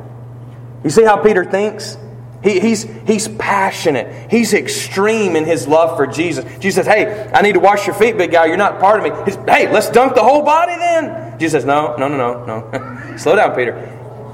You 0.85 0.91
see 0.91 1.03
how 1.03 1.17
Peter 1.17 1.43
thinks? 1.43 1.97
He, 2.43 2.59
he's, 2.59 2.83
he's 3.07 3.27
passionate. 3.27 4.31
He's 4.31 4.53
extreme 4.53 5.35
in 5.35 5.45
his 5.45 5.67
love 5.67 5.97
for 5.97 6.05
Jesus. 6.05 6.45
Jesus 6.59 6.75
says, 6.75 6.85
Hey, 6.85 7.29
I 7.33 7.41
need 7.41 7.53
to 7.53 7.59
wash 7.59 7.87
your 7.87 7.95
feet, 7.95 8.17
big 8.17 8.31
guy. 8.31 8.45
You're 8.45 8.55
not 8.55 8.79
part 8.79 9.03
of 9.03 9.11
me. 9.11 9.25
He's, 9.25 9.35
hey, 9.47 9.71
let's 9.71 9.89
dunk 9.89 10.13
the 10.13 10.23
whole 10.23 10.43
body 10.43 10.75
then. 10.77 11.39
Jesus 11.39 11.63
says, 11.63 11.65
No, 11.65 11.95
no, 11.97 12.07
no, 12.07 12.45
no, 12.45 12.69
no. 12.69 13.17
Slow 13.17 13.35
down, 13.35 13.55
Peter. 13.55 13.73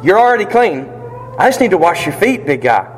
You're 0.04 0.20
already 0.20 0.46
clean. 0.46 0.90
I 1.40 1.48
just 1.48 1.62
need 1.62 1.72
to 1.72 1.78
wash 1.78 2.06
your 2.06 2.14
feet, 2.14 2.46
big 2.46 2.62
guy. 2.62 2.98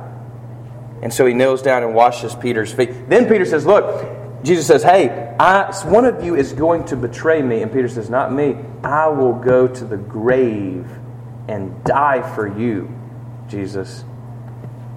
And 1.04 1.14
so 1.14 1.26
he 1.28 1.36
kneels 1.36 1.62
down 1.62 1.84
and 1.84 1.94
washes 1.94 2.34
Peter's 2.34 2.74
feet. 2.74 3.08
Then 3.08 3.28
Peter 3.28 3.46
says, 3.46 3.68
Look, 3.68 4.44
Jesus 4.44 4.66
says, 4.66 4.82
Hey, 4.82 5.36
I, 5.40 5.72
one 5.86 6.06
of 6.06 6.24
you 6.24 6.36
is 6.36 6.54
going 6.54 6.86
to 6.86 6.96
betray 6.96 7.44
me. 7.44 7.62
And 7.62 7.72
Peter 7.72 7.88
says, 7.88 8.10
Not 8.10 8.34
me. 8.34 8.58
I 8.84 9.10
will 9.10 9.34
go 9.34 9.68
to 9.68 9.86
the 9.86 9.98
grave 9.98 10.88
and 11.48 11.84
die 11.84 12.22
for 12.34 12.48
you, 12.48 12.90
Jesus. 13.54 14.04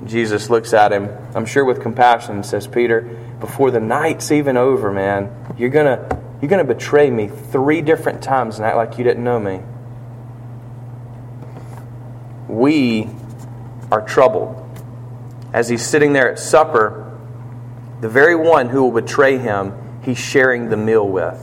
Jesus 0.06 0.48
looks 0.48 0.72
at 0.72 0.92
him, 0.92 1.10
I'm 1.34 1.44
sure 1.44 1.64
with 1.64 1.82
compassion, 1.82 2.42
says, 2.42 2.66
Peter, 2.66 3.02
before 3.38 3.70
the 3.70 3.80
night's 3.80 4.32
even 4.32 4.56
over, 4.56 4.90
man, 4.90 5.30
you're 5.58 5.70
going 5.70 5.86
to 5.86 6.22
you're 6.40 6.48
going 6.48 6.66
to 6.66 6.74
betray 6.74 7.10
me 7.10 7.28
three 7.28 7.80
different 7.80 8.22
times 8.22 8.56
and 8.56 8.66
act 8.66 8.76
like 8.76 8.98
you 8.98 9.04
didn't 9.04 9.24
know 9.24 9.38
me. 9.38 9.60
We 12.46 13.08
are 13.90 14.02
troubled. 14.06 14.62
As 15.52 15.68
he's 15.68 15.84
sitting 15.84 16.12
there 16.12 16.30
at 16.30 16.38
supper, 16.38 17.18
the 18.02 18.08
very 18.08 18.36
one 18.36 18.68
who 18.68 18.82
will 18.82 19.00
betray 19.00 19.38
him, 19.38 19.72
he's 20.02 20.18
sharing 20.18 20.68
the 20.68 20.76
meal 20.76 21.08
with. 21.08 21.40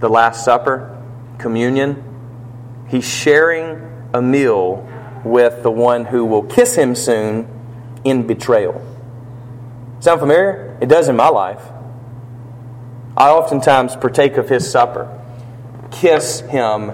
The 0.00 0.10
Last 0.10 0.44
Supper, 0.44 1.02
communion, 1.38 2.04
he's 2.88 3.08
sharing 3.08 4.08
a 4.12 4.20
meal 4.20 4.85
with 5.30 5.62
the 5.62 5.70
one 5.70 6.04
who 6.04 6.24
will 6.24 6.42
kiss 6.42 6.74
him 6.74 6.94
soon 6.94 7.48
in 8.04 8.26
betrayal. 8.26 8.80
Sound 10.00 10.20
familiar? 10.20 10.76
It 10.80 10.88
does 10.88 11.08
in 11.08 11.16
my 11.16 11.28
life. 11.28 11.62
I 13.16 13.30
oftentimes 13.30 13.96
partake 13.96 14.36
of 14.36 14.48
his 14.48 14.70
supper, 14.70 15.10
kiss 15.90 16.40
him, 16.40 16.92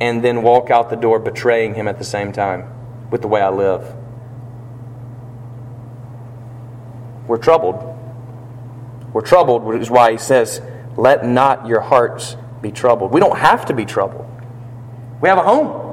and 0.00 0.24
then 0.24 0.42
walk 0.42 0.70
out 0.70 0.90
the 0.90 0.96
door 0.96 1.18
betraying 1.18 1.74
him 1.74 1.88
at 1.88 1.98
the 1.98 2.04
same 2.04 2.32
time 2.32 2.72
with 3.10 3.22
the 3.22 3.28
way 3.28 3.40
I 3.40 3.50
live. 3.50 3.94
We're 7.26 7.36
troubled. 7.36 7.96
We're 9.12 9.20
troubled, 9.20 9.64
which 9.64 9.82
is 9.82 9.90
why 9.90 10.12
he 10.12 10.18
says, 10.18 10.62
Let 10.96 11.24
not 11.26 11.66
your 11.66 11.80
hearts 11.80 12.36
be 12.62 12.72
troubled. 12.72 13.12
We 13.12 13.20
don't 13.20 13.38
have 13.38 13.66
to 13.66 13.74
be 13.74 13.84
troubled. 13.84 14.26
We 15.20 15.28
have 15.28 15.38
a 15.38 15.42
home. 15.42 15.87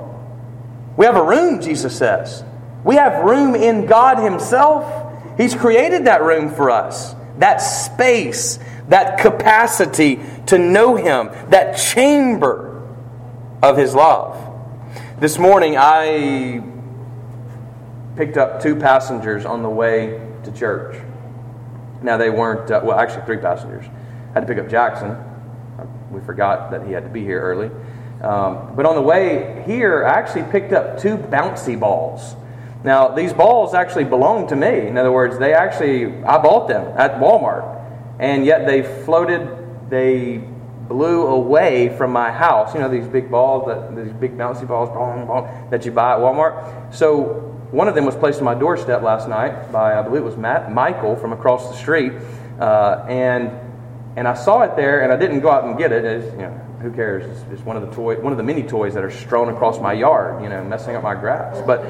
We 0.98 1.06
have 1.06 1.16
a 1.16 1.24
room, 1.24 1.62
Jesus 1.62 1.98
says. 1.98 2.44
We 2.84 2.96
have 2.96 3.26
room 3.26 3.56
in 3.56 3.86
God 3.86 4.18
Himself. 4.20 5.14
He's 5.38 5.54
created 5.54 6.06
that 6.06 6.22
room 6.22 6.54
for 6.54 6.70
us, 6.70 7.16
that 7.40 7.58
space, 7.58 8.60
that 8.88 9.20
capacity 9.20 10.20
to 10.48 10.58
know 10.58 10.96
Him, 10.96 11.30
that 11.50 11.74
chamber 11.78 12.88
of 13.62 13.78
His 13.78 13.94
love. 13.94 14.42
This 15.20 15.38
morning, 15.38 15.76
I 15.78 16.64
picked 18.16 18.38
up 18.38 18.62
two 18.62 18.76
passengers 18.76 19.46
on 19.46 19.64
the 19.64 19.70
way 19.70 20.22
to 20.44 20.52
church. 20.52 21.02
Now, 22.02 22.18
they 22.18 22.30
weren't, 22.30 22.70
uh, 22.72 22.82
well, 22.84 22.98
actually, 22.98 23.26
three 23.26 23.38
passengers. 23.38 23.86
I 24.32 24.34
had 24.34 24.42
to 24.42 24.48
pick 24.48 24.64
up 24.64 24.70
Jackson. 24.70 25.18
We 26.12 26.22
forgot 26.22 26.72
that 26.72 26.86
he 26.86 26.94
had 26.94 27.04
to 27.04 27.10
be 27.10 27.24
here 27.24 27.42
early. 27.42 27.70
Um, 28.22 28.76
but 28.76 28.86
on 28.86 28.96
the 28.96 29.02
way 29.02 29.64
here, 29.66 30.06
I 30.06 30.14
actually 30.14 30.44
picked 30.52 30.74
up 30.74 31.00
two 31.00 31.18
bouncy 31.18 31.80
balls. 31.80 32.36
Now, 32.84 33.10
these 33.10 33.34
balls 33.34 33.74
actually 33.74 34.06
belong 34.06 34.48
to 34.48 34.56
me. 34.56 34.88
In 34.88 34.98
other 34.98 35.12
words, 35.12 35.40
they 35.40 35.54
actually, 35.54 36.24
I 36.24 36.38
bought 36.38 36.68
them 36.68 36.86
at 36.98 37.16
Walmart. 37.16 37.72
And 38.20 38.46
yet 38.46 38.66
they 38.66 38.84
floated, 39.04 39.90
they 39.90 40.38
blew 40.88 41.28
away 41.28 41.96
from 41.98 42.12
my 42.12 42.32
house. 42.32 42.74
You 42.74 42.80
know, 42.80 42.90
these 42.90 43.08
big 43.08 43.30
balls, 43.30 43.68
that, 43.68 43.96
these 43.96 44.14
big 44.14 44.38
bouncy 44.38 44.68
balls 44.68 44.90
that 45.72 45.86
you 45.86 45.92
buy 45.92 46.14
at 46.14 46.20
Walmart. 46.20 46.94
So 46.94 47.24
one 47.72 47.88
of 47.88 47.96
them 47.96 48.06
was 48.06 48.16
placed 48.16 48.38
on 48.40 48.46
my 48.46 48.54
doorstep 48.54 49.02
last 49.02 49.28
night 49.28 49.72
by, 49.72 49.98
I 49.98 50.02
believe 50.04 50.22
it 50.22 50.26
was 50.26 50.38
Matt, 50.38 50.72
Michael 50.72 51.16
from 51.16 51.34
across 51.34 51.70
the 51.70 51.76
street. 51.76 52.14
Uh, 52.60 53.06
and, 53.10 53.52
and 54.16 54.28
I 54.28 54.34
saw 54.36 54.62
it 54.62 54.76
there, 54.78 55.02
and 55.02 55.12
I 55.12 55.18
didn't 55.18 55.42
go 55.42 55.50
out 55.50 55.66
and 55.66 55.78
get 55.78 55.92
it. 55.92 56.06
As, 56.06 56.24
you 56.34 56.38
know, 56.38 56.62
who 56.86 56.92
cares? 56.92 57.26
It's 57.26 57.50
just 57.50 57.66
one 57.66 57.76
of 57.76 57.82
the 57.88 57.96
toy, 57.96 58.20
one 58.22 58.32
of 58.32 58.38
the 58.38 58.44
many 58.44 58.62
toys 58.62 58.94
that 58.94 59.04
are 59.04 59.12
strewn 59.12 59.50
across 59.50 59.80
my 59.82 59.94
yard, 59.94 60.44
you 60.44 60.50
know, 60.50 60.64
messing 60.64 60.96
up 60.96 61.04
my 61.04 61.16
grass. 61.16 61.60
But 61.66 61.82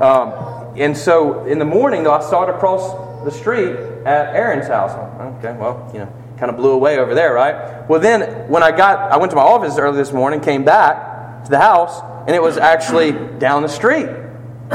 um, 0.00 0.78
and 0.78 0.96
so 0.96 1.44
in 1.46 1.58
the 1.58 1.64
morning, 1.64 2.04
though, 2.04 2.12
I 2.12 2.22
saw 2.22 2.44
it 2.44 2.54
across 2.54 3.24
the 3.24 3.30
street 3.30 3.74
at 4.06 4.34
Aaron's 4.34 4.68
house. 4.68 4.92
Okay, 5.38 5.56
well, 5.58 5.90
you 5.92 5.98
know, 6.00 6.12
kind 6.38 6.50
of 6.50 6.56
blew 6.56 6.70
away 6.70 6.98
over 6.98 7.14
there, 7.14 7.34
right? 7.34 7.88
Well, 7.88 8.00
then 8.00 8.48
when 8.48 8.62
I 8.62 8.70
got, 8.70 9.10
I 9.10 9.16
went 9.16 9.30
to 9.30 9.36
my 9.36 9.42
office 9.42 9.76
early 9.76 9.96
this 9.96 10.12
morning, 10.12 10.40
came 10.40 10.64
back 10.64 11.44
to 11.44 11.50
the 11.50 11.58
house, 11.58 12.00
and 12.26 12.36
it 12.36 12.42
was 12.42 12.56
actually 12.56 13.12
down 13.38 13.62
the 13.62 13.68
street, 13.68 14.06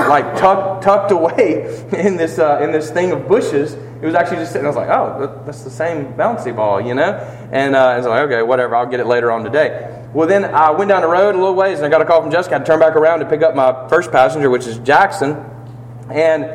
like 0.07 0.37
tucked 0.37 0.83
tucked 0.83 1.11
away 1.11 1.83
in 1.97 2.17
this 2.17 2.39
uh, 2.39 2.59
in 2.61 2.71
this 2.71 2.89
thing 2.89 3.11
of 3.11 3.27
bushes 3.27 3.75
it 4.01 4.05
was 4.05 4.15
actually 4.15 4.37
just 4.37 4.53
sitting. 4.53 4.65
I 4.65 4.69
was 4.69 4.77
like, 4.77 4.89
oh, 4.89 5.43
that's 5.45 5.63
the 5.63 5.69
same 5.69 6.13
bouncy 6.13 6.55
ball, 6.55 6.79
you 6.79 6.93
know? 6.93 7.15
And 7.51 7.75
uh, 7.75 7.79
I 7.79 7.97
was 7.97 8.05
like, 8.05 8.21
okay, 8.31 8.41
whatever. 8.41 8.77
I'll 8.77 8.85
get 8.85 9.01
it 9.01 9.07
later 9.07 9.29
on 9.29 9.43
today. 9.43 10.07
Well, 10.13 10.25
then 10.25 10.45
I 10.45 10.71
went 10.71 10.87
down 10.87 11.01
the 11.01 11.09
road 11.09 11.35
a 11.35 11.37
little 11.37 11.53
ways 11.53 11.79
and 11.79 11.85
I 11.85 11.89
got 11.89 12.01
a 12.01 12.05
call 12.05 12.21
from 12.21 12.31
Jessica. 12.31 12.55
I 12.55 12.59
to 12.59 12.77
back 12.77 12.95
around 12.95 13.19
to 13.19 13.25
pick 13.25 13.41
up 13.41 13.55
my 13.55 13.89
first 13.89 14.09
passenger, 14.09 14.49
which 14.49 14.67
is 14.67 14.77
Jackson. 14.79 15.45
And 16.09 16.45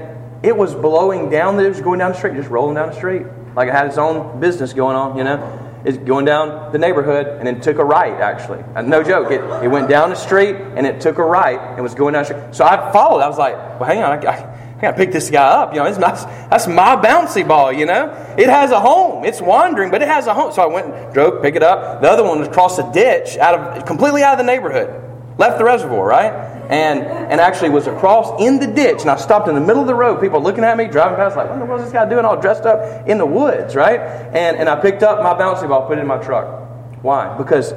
it 0.43 0.57
was 0.57 0.75
blowing 0.75 1.29
down. 1.29 1.61
It 1.61 1.69
was 1.69 1.83
going 1.83 1.99
down 1.99 2.13
the 2.13 2.17
street, 2.17 2.35
just 2.35 2.49
rolling 2.49 2.77
down 2.77 2.89
the 2.89 2.97
street. 2.97 3.27
Like 3.55 3.69
it 3.69 3.73
had 3.73 3.87
its 3.89 3.99
own 3.99 4.41
business 4.41 4.73
going 4.73 4.97
on, 4.97 5.19
you 5.19 5.25
know? 5.25 5.64
It's 5.85 5.99
going 5.99 6.25
down 6.25 6.73
the 6.73 6.79
neighborhood 6.79 7.27
and 7.27 7.47
then 7.47 7.61
took 7.61 7.79
a 7.79 7.85
right, 7.85 8.15
actually. 8.15 8.65
Uh, 8.75 8.83
no 8.83 9.03
joke. 9.03 9.31
It, 9.31 9.41
it 9.63 9.69
went 9.69 9.89
down 9.89 10.11
the 10.11 10.17
street 10.17 10.57
and 10.57 10.87
it 10.87 11.01
took 11.01 11.19
a 11.19 11.25
right 11.25 11.61
and 11.61 11.83
was 11.83 11.95
going 11.95 12.15
down. 12.15 12.25
So 12.55 12.65
I 12.65 12.91
followed. 12.91 13.21
I 13.21 13.29
was 13.29 13.39
like, 13.39 13.55
well, 13.79 13.85
hang 13.85 14.03
on. 14.03 14.27
I, 14.27 14.31
I, 14.31 14.77
I 14.77 14.81
gotta 14.81 14.97
pick 14.97 15.13
this 15.13 15.31
guy 15.31 15.47
up. 15.47 15.75
You 15.75 15.81
know, 15.81 15.87
it's 15.87 15.99
my, 15.99 16.13
that's 16.49 16.67
my 16.67 16.97
bouncy 16.97 17.47
ball, 17.47 17.71
you 17.71 17.85
know? 17.85 18.07
It 18.39 18.49
has 18.49 18.71
a 18.71 18.81
home. 18.81 19.25
It's 19.25 19.43
wandering, 19.43 19.91
but 19.91 20.01
it 20.01 20.09
has 20.09 20.27
a 20.27 20.33
home. 20.33 20.53
So 20.53 20.63
I 20.63 20.67
went 20.67 20.93
and 20.93 21.13
drove, 21.13 21.43
pick 21.43 21.55
it 21.55 21.63
up. 21.63 22.01
The 22.01 22.11
other 22.11 22.25
one 22.25 22.39
was 22.39 22.49
across 22.49 22.79
a 22.79 22.91
ditch, 22.93 23.37
out 23.37 23.55
of 23.55 23.85
completely 23.85 24.23
out 24.23 24.33
of 24.33 24.39
the 24.39 24.45
neighborhood. 24.45 25.14
Left 25.37 25.59
the 25.59 25.65
reservoir, 25.65 26.07
right? 26.07 26.33
And 26.71 27.03
and 27.03 27.41
actually 27.41 27.71
was 27.71 27.87
across 27.87 28.41
in 28.41 28.59
the 28.59 28.67
ditch. 28.67 29.03
And 29.03 29.11
I 29.11 29.17
stopped 29.17 29.49
in 29.49 29.55
the 29.55 29.61
middle 29.61 29.83
of 29.83 29.89
the 29.89 29.95
road, 29.95 30.21
people 30.21 30.41
looking 30.41 30.65
at 30.65 30.77
me, 30.77 30.87
driving 30.87 31.17
past, 31.17 31.37
like, 31.37 31.51
what 31.51 31.59
the 31.59 31.65
world 31.65 31.81
is 31.81 31.87
this 31.87 31.93
guy 31.93 32.09
doing 32.09 32.25
all 32.25 32.41
dressed 32.41 32.65
up 32.65 33.09
in 33.09 33.19
the 33.19 33.27
woods, 33.27 33.75
right? 33.75 34.01
And 34.01 34.57
and 34.57 34.69
I 34.69 34.81
picked 34.81 35.03
up 35.03 35.23
my 35.23 35.35
bouncy 35.35 35.69
ball, 35.69 35.87
put 35.87 35.99
it 35.99 36.03
in 36.03 36.07
my 36.07 36.19
truck. 36.19 37.03
Why? 37.03 37.37
Because 37.37 37.75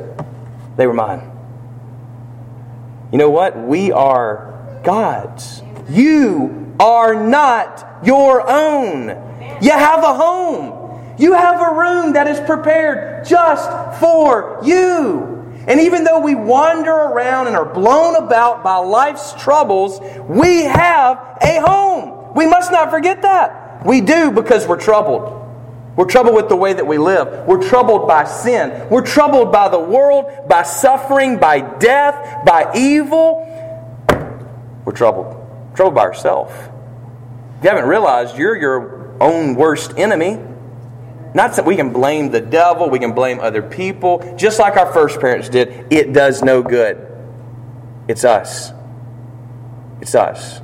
they 0.78 0.88
were 0.88 0.94
mine. 0.94 1.32
You 3.12 3.18
know 3.18 3.30
what? 3.30 3.58
We 3.58 3.92
are 3.92 4.80
God's. 4.84 5.64
You 5.90 6.76
are 6.80 7.16
not 7.16 8.04
your 8.04 8.48
own. 8.48 9.10
You 9.62 9.72
have 9.72 10.04
a 10.04 10.14
home. 10.14 11.16
You 11.18 11.34
have 11.34 11.60
a 11.62 11.74
room 11.74 12.14
that 12.14 12.28
is 12.28 12.40
prepared 12.42 13.26
just 13.26 14.00
for 14.00 14.60
you. 14.64 15.37
And 15.68 15.82
even 15.82 16.04
though 16.04 16.20
we 16.20 16.34
wander 16.34 16.92
around 16.92 17.48
and 17.48 17.56
are 17.56 17.66
blown 17.66 18.16
about 18.16 18.64
by 18.64 18.78
life's 18.78 19.34
troubles, 19.34 20.00
we 20.28 20.64
have 20.64 21.38
a 21.42 21.60
home. 21.60 22.34
We 22.36 22.48
must 22.48 22.72
not 22.72 22.90
forget 22.90 23.22
that. 23.24 23.86
We 23.86 24.02
do 24.02 24.32
because 24.32 24.68
we're 24.68 24.80
troubled. 24.80 25.34
We're 25.96 26.06
troubled 26.06 26.36
with 26.36 26.48
the 26.48 26.56
way 26.56 26.74
that 26.74 26.86
we 26.86 26.98
live. 26.98 27.48
We're 27.48 27.68
troubled 27.68 28.08
by 28.08 28.24
sin. 28.24 28.88
We're 28.90 29.06
troubled 29.06 29.52
by 29.52 29.70
the 29.70 29.80
world, 29.80 30.48
by 30.48 30.64
suffering, 30.64 31.38
by 31.38 31.60
death, 31.60 32.46
by 32.46 32.72
evil. 32.76 33.44
We're 34.86 34.94
troubled 34.94 35.48
troubled 35.78 35.94
by 35.94 36.02
ourselves. 36.02 36.52
You 37.62 37.70
haven't 37.70 37.86
realized, 37.86 38.36
you're 38.36 38.58
your 38.58 39.16
own 39.22 39.54
worst 39.54 39.94
enemy. 39.96 40.40
Not 41.34 41.56
that 41.56 41.66
we 41.66 41.76
can 41.76 41.92
blame 41.92 42.32
the 42.32 42.42
devil, 42.42 42.90
we 42.90 43.00
can 43.00 43.14
blame 43.14 43.40
other 43.40 43.62
people, 43.62 44.36
just 44.38 44.60
like 44.60 44.78
our 44.78 44.92
first 44.92 45.20
parents 45.20 45.50
did. 45.50 45.92
It 45.92 46.14
does 46.14 46.42
no 46.42 46.64
good. 46.64 47.06
It's 48.08 48.24
us. 48.24 48.72
It's 50.02 50.16
us. 50.16 50.62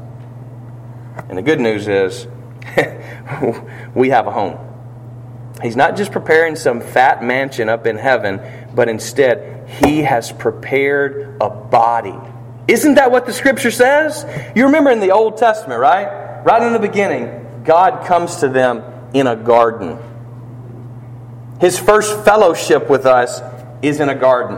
And 1.29 1.37
the 1.37 1.41
good 1.41 1.59
news 1.59 1.87
is, 1.87 2.27
we 3.95 4.09
have 4.09 4.27
a 4.27 4.31
home. 4.31 4.57
He's 5.61 5.75
not 5.75 5.95
just 5.95 6.11
preparing 6.11 6.55
some 6.55 6.81
fat 6.81 7.23
mansion 7.23 7.69
up 7.69 7.85
in 7.85 7.97
heaven, 7.97 8.41
but 8.73 8.89
instead, 8.89 9.69
He 9.69 9.99
has 9.99 10.31
prepared 10.31 11.37
a 11.39 11.49
body 11.49 12.17
isn't 12.67 12.95
that 12.95 13.11
what 13.11 13.25
the 13.25 13.33
scripture 13.33 13.71
says? 13.71 14.25
You 14.55 14.65
remember 14.65 14.89
in 14.91 14.99
the 14.99 15.11
Old 15.11 15.37
Testament, 15.37 15.79
right? 15.81 16.43
Right 16.45 16.61
in 16.61 16.73
the 16.73 16.79
beginning, 16.79 17.63
God 17.65 18.05
comes 18.05 18.37
to 18.37 18.47
them 18.47 18.83
in 19.13 19.27
a 19.27 19.35
garden. 19.35 19.99
His 21.59 21.77
first 21.79 22.25
fellowship 22.25 22.89
with 22.89 23.05
us 23.05 23.41
is 23.81 23.99
in 23.99 24.09
a 24.09 24.15
garden. 24.15 24.57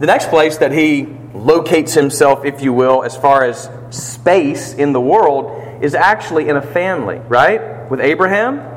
The 0.00 0.06
next 0.06 0.28
place 0.28 0.58
that 0.58 0.72
he 0.72 1.06
locates 1.34 1.94
himself, 1.94 2.44
if 2.44 2.62
you 2.62 2.72
will, 2.72 3.02
as 3.02 3.16
far 3.16 3.44
as 3.44 3.68
space 3.90 4.74
in 4.74 4.92
the 4.92 5.00
world, 5.00 5.82
is 5.82 5.94
actually 5.94 6.48
in 6.48 6.56
a 6.56 6.62
family, 6.62 7.18
right? 7.28 7.88
With 7.90 8.00
Abraham. 8.00 8.70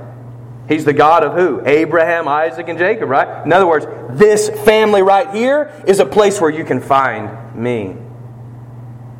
He's 0.68 0.84
the 0.84 0.94
God 0.94 1.24
of 1.24 1.34
who? 1.34 1.62
Abraham, 1.66 2.28
Isaac, 2.28 2.68
and 2.68 2.78
Jacob, 2.78 3.10
right? 3.10 3.46
In 3.46 3.54
other 3.54 3.68
words, 3.68 3.86
this 4.20 4.50
family 4.66 5.02
right 5.02 5.34
here 5.34 5.72
is 5.88 6.00
a 6.00 6.06
place 6.06 6.42
where 6.42 6.50
you 6.50 6.66
can 6.66 6.82
find 6.82 7.56
me. 7.56 7.96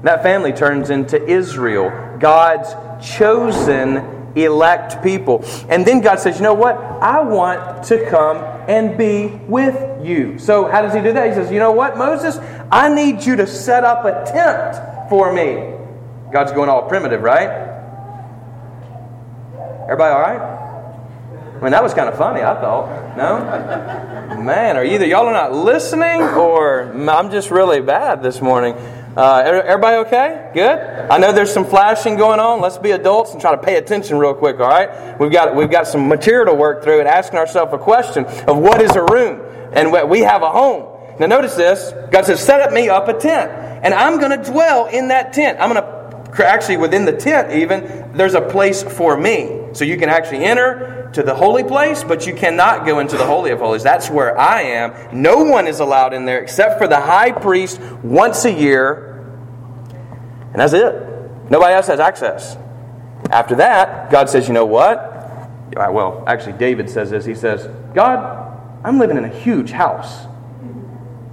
That 0.04 0.24
family 0.24 0.52
turns 0.54 0.90
into 0.90 1.24
Israel, 1.26 2.18
God's 2.20 2.70
chosen 3.06 4.17
elect 4.46 5.04
people. 5.04 5.44
And 5.70 5.86
then 5.86 6.02
God 6.02 6.20
says, 6.20 6.38
You 6.38 6.44
know 6.44 6.54
what? 6.54 6.76
I 6.76 7.22
want 7.22 7.86
to 7.86 8.10
come 8.10 8.38
and 8.68 8.98
be 8.98 9.28
with 9.48 10.06
you. 10.06 10.40
So, 10.40 10.66
how 10.66 10.82
does 10.82 10.94
He 10.94 11.02
do 11.02 11.14
that? 11.14 11.30
He 11.30 11.34
says, 11.34 11.52
You 11.52 11.60
know 11.60 11.72
what, 11.72 11.98
Moses? 11.98 12.38
I 12.72 12.94
need 12.94 13.24
you 13.24 13.36
to 13.38 13.48
set 13.48 13.84
up 13.84 14.06
a 14.06 14.30
tent 14.32 15.10
for 15.10 15.32
me. 15.34 15.74
God's 16.32 16.52
going 16.52 16.70
all 16.70 16.88
primitive, 16.88 17.22
right? 17.22 17.68
Everybody 19.84 20.14
all 20.14 20.22
right? 20.22 20.58
I 21.58 21.60
mean, 21.62 21.72
that 21.72 21.82
was 21.82 21.94
kind 21.94 22.08
of 22.08 22.18
funny, 22.18 22.42
I 22.42 22.54
thought. 22.62 23.18
No? 23.18 24.44
Man, 24.44 24.78
are 24.78 24.84
either 24.84 25.08
y'all 25.08 25.26
are 25.26 25.34
not 25.34 25.54
listening 25.54 26.22
or 26.22 26.92
I'm 27.10 27.32
just 27.32 27.50
really 27.50 27.82
bad 27.82 28.22
this 28.22 28.42
morning. 28.42 28.76
Uh, 29.18 29.42
everybody 29.66 29.98
okay? 30.08 30.52
Good? 30.54 30.78
I 31.10 31.18
know 31.18 31.34
there's 31.34 31.52
some 31.52 31.66
flashing 31.66 32.18
going 32.18 32.40
on. 32.40 32.62
Let's 32.62 32.78
be 32.78 32.92
adults 32.92 33.32
and 33.32 33.42
try 33.42 33.50
to 33.50 33.58
pay 33.58 33.78
attention 33.78 34.20
real 34.20 34.36
quick, 34.36 34.60
all 34.60 34.68
right? 34.68 35.20
We've 35.20 35.32
got, 35.32 35.56
we've 35.56 35.72
got 35.72 35.88
some 35.88 36.08
material 36.08 36.46
to 36.46 36.54
work 36.54 36.84
through 36.84 37.00
and 37.00 37.08
asking 37.08 37.40
ourselves 37.40 37.74
a 37.74 37.80
question 37.80 38.26
of 38.26 38.60
what 38.60 38.80
is 38.80 38.96
a 38.96 39.02
room? 39.02 39.42
And 39.74 39.92
what 39.92 40.08
we 40.08 40.20
have 40.20 40.44
a 40.44 40.52
home. 40.52 41.18
Now, 41.20 41.26
notice 41.26 41.56
this. 41.56 41.94
God 42.12 42.26
says, 42.26 42.40
set 42.40 42.62
up 42.62 42.72
me 42.72 42.90
up 42.90 43.08
a 43.08 43.14
tent, 43.14 43.52
and 43.84 43.92
I'm 43.92 44.20
going 44.20 44.40
to 44.40 44.52
dwell 44.52 44.86
in 44.86 45.08
that 45.08 45.34
tent. 45.34 45.58
I'm 45.60 45.74
going 45.74 45.82
to 45.82 45.98
actually 46.44 46.78
within 46.78 47.06
the 47.06 47.16
tent 47.16 47.52
even 47.52 48.12
there's 48.14 48.36
a 48.36 48.42
place 48.42 48.84
for 48.84 49.18
me 49.18 49.60
so 49.74 49.84
you 49.84 49.98
can 49.98 50.10
actually 50.10 50.44
enter 50.44 51.10
to 51.14 51.24
the 51.24 51.34
holy 51.34 51.64
place 51.64 52.04
but 52.04 52.28
you 52.28 52.34
cannot 52.36 52.86
go 52.86 53.00
into 53.00 53.18
the 53.18 53.26
holy 53.26 53.52
of 53.52 53.60
holies 53.60 53.82
that's 53.82 54.10
where 54.10 54.38
i 54.38 54.62
am 54.62 54.94
no 55.20 55.44
one 55.44 55.68
is 55.68 55.80
allowed 55.80 56.14
in 56.14 56.26
there 56.26 56.40
except 56.40 56.78
for 56.78 56.88
the 56.88 57.00
high 57.00 57.32
priest 57.32 57.80
once 58.04 58.46
a 58.46 58.52
year 58.52 59.07
and 60.58 60.60
that's 60.60 60.74
it 60.74 60.94
nobody 61.52 61.74
else 61.74 61.88
has 61.88 62.00
access 62.00 62.58
after 63.30 63.56
that 63.56 64.10
god 64.10 64.30
says 64.30 64.48
you 64.48 64.54
know 64.54 64.66
what 64.66 65.50
well 65.76 66.24
actually 66.28 66.54
david 66.54 66.90
says 66.90 67.10
this 67.10 67.26
he 67.26 67.36
says 67.36 67.68
god 67.94 68.60
i'm 68.84 68.98
living 68.98 69.18
in 69.18 69.26
a 69.26 69.40
huge 69.40 69.72
house 69.72 70.26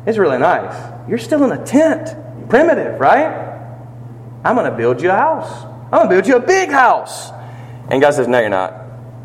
it's 0.07 0.19
really 0.19 0.39
nice 0.39 0.93
you're 1.09 1.19
still 1.19 1.43
in 1.45 1.53
a 1.59 1.65
tent 1.65 2.15
primitive 2.49 3.01
right 3.01 3.55
I'm 4.45 4.57
going 4.57 4.71
to 4.71 4.77
build 4.77 5.01
you 5.01 5.11
a 5.11 5.15
house. 5.15 5.65
I'm 5.91 5.91
going 5.91 6.09
to 6.09 6.15
build 6.15 6.27
you 6.27 6.37
a 6.37 6.41
big 6.41 6.69
house. 6.69 7.31
And 7.89 8.01
God 8.01 8.13
says, 8.13 8.29
No, 8.29 8.39
you're 8.41 8.51
not. 8.51 8.75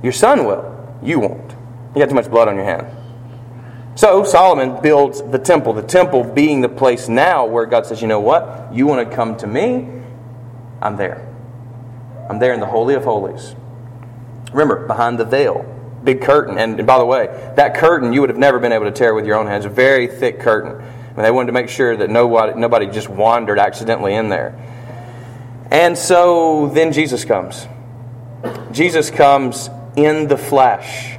Your 0.02 0.14
son 0.14 0.46
will. 0.46 0.98
You 1.04 1.20
won't. 1.20 1.52
You 1.94 2.00
got 2.02 2.08
too 2.08 2.16
much 2.16 2.30
blood 2.30 2.48
on 2.48 2.56
your 2.56 2.64
hand. 2.64 2.88
So 4.00 4.24
Solomon 4.24 4.82
builds 4.82 5.22
the 5.22 5.38
temple, 5.38 5.74
the 5.74 5.82
temple 5.82 6.24
being 6.24 6.62
the 6.62 6.70
place 6.70 7.10
now 7.10 7.46
where 7.46 7.66
God 7.66 7.86
says, 7.86 8.02
You 8.02 8.08
know 8.08 8.22
what? 8.22 8.70
You 8.74 8.88
want 8.88 9.10
to 9.10 9.14
come 9.14 9.36
to 9.40 9.46
me? 9.46 9.90
I'm 10.82 10.96
there. 10.96 11.28
I'm 12.30 12.40
there 12.40 12.54
in 12.54 12.62
the 12.62 12.66
Holy 12.66 12.94
of 12.94 13.04
Holies. 13.04 13.54
Remember, 14.54 14.88
behind 14.88 15.20
the 15.20 15.26
veil, 15.26 15.66
big 16.02 16.22
curtain. 16.22 16.58
And, 16.58 16.88
by 16.88 16.98
the 16.98 17.04
way, 17.04 17.26
that 17.58 17.76
curtain 17.76 18.14
you 18.14 18.22
would 18.22 18.30
have 18.30 18.40
never 18.40 18.58
been 18.58 18.72
able 18.72 18.86
to 18.86 18.92
tear 18.92 19.14
with 19.14 19.26
your 19.26 19.36
own 19.36 19.48
hands. 19.48 19.66
A 19.66 19.70
very 19.70 20.08
thick 20.08 20.40
curtain. 20.40 20.82
And 21.18 21.18
they 21.18 21.30
wanted 21.30 21.48
to 21.48 21.52
make 21.52 21.68
sure 21.68 21.98
that 21.98 22.10
nobody, 22.10 22.58
nobody 22.58 22.86
just 22.86 23.10
wandered 23.10 23.60
accidentally 23.60 24.16
in 24.16 24.30
there. 24.30 24.58
And 25.72 25.98
so 25.98 26.70
then 26.70 26.94
Jesus 26.94 27.26
comes. 27.26 27.68
Jesus 28.72 29.10
comes 29.10 29.70
in 29.98 30.30
the 30.30 30.38
flesh. 30.38 31.19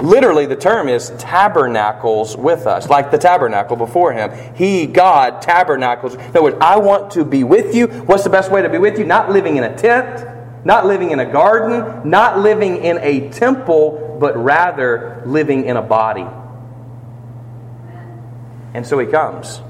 Literally, 0.00 0.46
the 0.46 0.56
term 0.56 0.88
is 0.88 1.10
tabernacles 1.18 2.36
with 2.36 2.66
us, 2.66 2.88
like 2.88 3.10
the 3.10 3.18
tabernacle 3.18 3.76
before 3.76 4.12
him. 4.12 4.30
He, 4.54 4.86
God, 4.86 5.42
tabernacles. 5.42 6.14
In 6.14 6.20
other 6.20 6.42
words, 6.42 6.56
I 6.60 6.78
want 6.78 7.12
to 7.12 7.24
be 7.24 7.44
with 7.44 7.74
you. 7.74 7.86
What's 7.86 8.24
the 8.24 8.30
best 8.30 8.50
way 8.50 8.62
to 8.62 8.68
be 8.68 8.78
with 8.78 8.98
you? 8.98 9.04
Not 9.04 9.30
living 9.30 9.56
in 9.56 9.64
a 9.64 9.76
tent, 9.76 10.64
not 10.64 10.86
living 10.86 11.10
in 11.10 11.20
a 11.20 11.30
garden, 11.30 12.08
not 12.08 12.38
living 12.38 12.84
in 12.84 12.98
a 12.98 13.30
temple, 13.30 14.18
but 14.20 14.36
rather 14.36 15.22
living 15.26 15.64
in 15.64 15.76
a 15.76 15.82
body. 15.82 16.26
And 18.74 18.86
so 18.86 18.98
he 18.98 19.06
comes. 19.06 19.60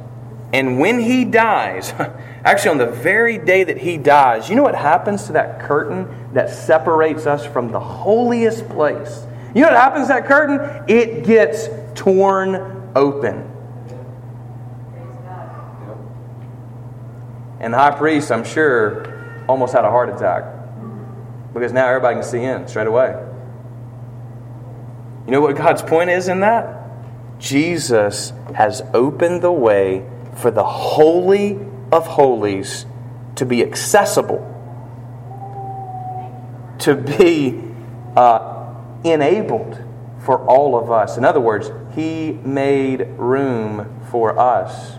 And 0.52 0.78
when 0.78 0.98
he 1.00 1.24
dies, 1.24 1.92
Actually, 2.44 2.70
on 2.70 2.78
the 2.78 2.86
very 2.86 3.36
day 3.36 3.64
that 3.64 3.78
he 3.78 3.98
dies, 3.98 4.48
you 4.48 4.56
know 4.56 4.62
what 4.62 4.74
happens 4.74 5.26
to 5.26 5.32
that 5.32 5.60
curtain 5.60 6.08
that 6.32 6.50
separates 6.50 7.26
us 7.26 7.44
from 7.44 7.72
the 7.72 7.80
holiest 7.80 8.66
place? 8.70 9.26
You 9.54 9.62
know 9.62 9.68
what 9.68 9.76
happens 9.76 10.08
that 10.08 10.26
curtain? 10.26 10.84
It 10.88 11.24
gets 11.24 11.68
torn 11.94 12.90
open. 12.94 13.54
And 17.60 17.74
the 17.74 17.78
high 17.78 17.90
priest, 17.90 18.30
I'm 18.30 18.44
sure, 18.44 19.44
almost 19.48 19.72
had 19.72 19.84
a 19.84 19.90
heart 19.90 20.10
attack 20.10 20.44
because 21.52 21.72
now 21.72 21.88
everybody 21.88 22.16
can 22.16 22.24
see 22.24 22.42
in 22.42 22.68
straight 22.68 22.86
away. 22.86 23.16
You 25.26 25.32
know 25.32 25.40
what 25.40 25.56
God's 25.56 25.82
point 25.82 26.10
is 26.10 26.28
in 26.28 26.40
that? 26.40 26.78
Jesus 27.38 28.32
has 28.54 28.82
opened 28.94 29.42
the 29.42 29.52
way 29.52 30.08
for 30.36 30.50
the 30.50 30.64
holy 30.64 31.58
of 31.90 32.06
holies 32.06 32.86
to 33.36 33.44
be 33.44 33.62
accessible, 33.62 34.44
to 36.80 36.94
be 36.94 37.62
uh, 38.16 38.57
enabled 39.04 39.82
for 40.24 40.44
all 40.46 40.76
of 40.76 40.90
us. 40.90 41.16
In 41.16 41.24
other 41.24 41.40
words, 41.40 41.70
He 41.94 42.32
made 42.32 43.02
room 43.16 44.02
for 44.10 44.38
us. 44.38 44.92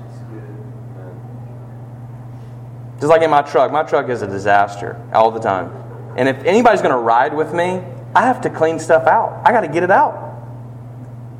Just 2.95 3.09
like 3.09 3.21
in 3.21 3.29
my 3.29 3.41
truck, 3.41 3.71
my 3.71 3.83
truck 3.83 4.09
is 4.09 4.21
a 4.21 4.27
disaster 4.27 5.01
all 5.13 5.31
the 5.31 5.39
time. 5.39 5.71
And 6.17 6.27
if 6.27 6.43
anybody's 6.43 6.81
going 6.81 6.93
to 6.93 6.97
ride 6.97 7.33
with 7.33 7.53
me, 7.53 7.81
I 8.13 8.23
have 8.23 8.41
to 8.41 8.49
clean 8.49 8.79
stuff 8.79 9.07
out. 9.07 9.41
I 9.45 9.51
got 9.51 9.61
to 9.61 9.69
get 9.69 9.83
it 9.83 9.91
out. 9.91 10.25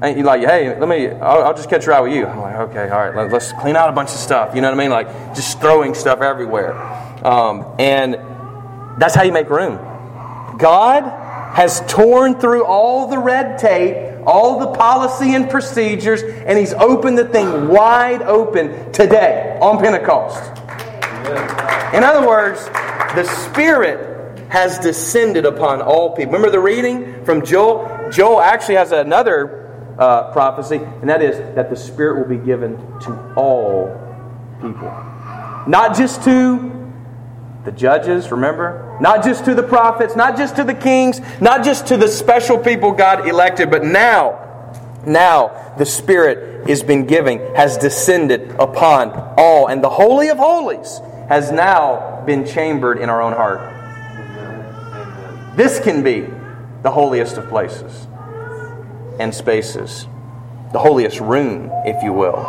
And 0.02 0.16
you're 0.16 0.26
like, 0.26 0.42
hey, 0.42 0.80
let 0.80 0.88
me, 0.88 1.10
I'll, 1.10 1.44
I'll, 1.44 1.54
just 1.54 1.70
catch 1.70 1.86
a 1.86 1.90
ride 1.90 2.00
with 2.00 2.14
you. 2.14 2.26
I'm 2.26 2.40
like, 2.40 2.56
okay, 2.70 2.90
all 2.90 3.10
right, 3.10 3.14
let, 3.14 3.34
us 3.34 3.52
clean 3.52 3.76
out 3.76 3.90
a 3.90 3.92
bunch 3.92 4.12
of 4.12 4.16
stuff. 4.16 4.56
You 4.56 4.62
know 4.62 4.70
what 4.70 4.80
I 4.80 4.82
mean? 4.82 4.92
Like, 4.92 5.36
just 5.36 5.60
throwing 5.60 5.94
stuff 5.94 6.22
everywhere. 6.22 6.74
Um, 7.26 7.66
and 7.78 8.14
that's 8.98 9.14
how 9.14 9.24
you 9.24 9.34
make 9.34 9.50
room. 9.50 9.76
God 10.58 11.04
has 11.54 11.82
torn 11.88 12.40
through 12.40 12.66
all 12.66 13.08
the 13.08 13.18
red 13.18 13.58
tape, 13.58 14.24
all 14.26 14.60
the 14.60 14.78
policy 14.78 15.34
and 15.34 15.50
procedures, 15.50 16.22
and 16.24 16.58
He's 16.58 16.74
opened 16.74 17.18
the 17.18 17.28
thing 17.28 17.68
wide 17.68 18.22
open 18.22 18.92
today 18.92 19.58
on 19.62 19.80
Pentecost. 19.80 20.58
In 21.94 22.04
other 22.04 22.28
words, 22.28 22.66
the 23.16 23.24
Spirit 23.24 24.40
has 24.50 24.80
descended 24.80 25.46
upon 25.46 25.82
all 25.82 26.16
people. 26.16 26.34
Remember 26.34 26.52
the 26.52 26.60
reading 26.60 27.24
from 27.24 27.46
Joel? 27.46 28.10
Joel 28.12 28.42
actually 28.42 28.76
has 28.76 28.92
another 28.92 29.96
uh, 29.98 30.32
prophecy, 30.32 30.78
and 30.78 31.10
that 31.10 31.22
is 31.22 31.38
that 31.56 31.70
the 31.70 31.76
Spirit 31.76 32.20
will 32.20 32.38
be 32.38 32.44
given 32.44 32.78
to 33.02 33.34
all 33.36 33.88
people. 34.62 34.90
Not 35.68 35.96
just 35.96 36.24
to 36.24 36.92
the 37.66 37.72
judges, 37.72 38.32
remember? 38.32 38.89
Not 39.00 39.24
just 39.24 39.46
to 39.46 39.56
the 39.56 39.64
prophets, 39.64 40.16
not 40.16 40.38
just 40.38 40.58
to 40.58 40.64
the 40.64 40.74
kings, 40.74 41.22
not 41.40 41.64
just 41.64 41.88
to 41.88 41.98
the 41.98 42.08
special 42.08 42.58
people 42.58 42.92
God 42.92 43.28
elected, 43.28 43.72
but 43.72 43.84
now, 43.84 44.74
now 45.06 45.74
the 45.78 45.86
Spirit 45.86 46.68
has 46.68 46.84
been 46.84 47.06
giving, 47.06 47.40
has 47.56 47.78
descended 47.78 48.52
upon 48.60 49.12
all. 49.38 49.68
And 49.68 49.84
the 49.84 49.90
Holy 49.90 50.28
of 50.30 50.38
Holies 50.38 51.00
has 51.30 51.52
now 51.52 52.24
been 52.26 52.46
chambered 52.46 53.00
in 53.00 53.10
our 53.10 53.22
own 53.22 53.34
heart. 53.34 53.62
This 55.56 55.80
can 55.80 56.04
be 56.04 56.28
the 56.84 56.92
holiest 56.92 57.38
of 57.38 57.48
places 57.50 58.08
and 59.20 59.34
spaces. 59.34 60.08
The 60.72 60.80
holiest 60.80 61.20
room, 61.20 61.72
if 61.86 62.04
you 62.04 62.14
will. 62.14 62.44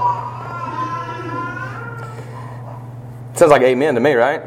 Sounds 3.35 3.51
like 3.51 3.63
amen 3.63 3.95
to 3.95 4.01
me, 4.01 4.13
right? 4.15 4.43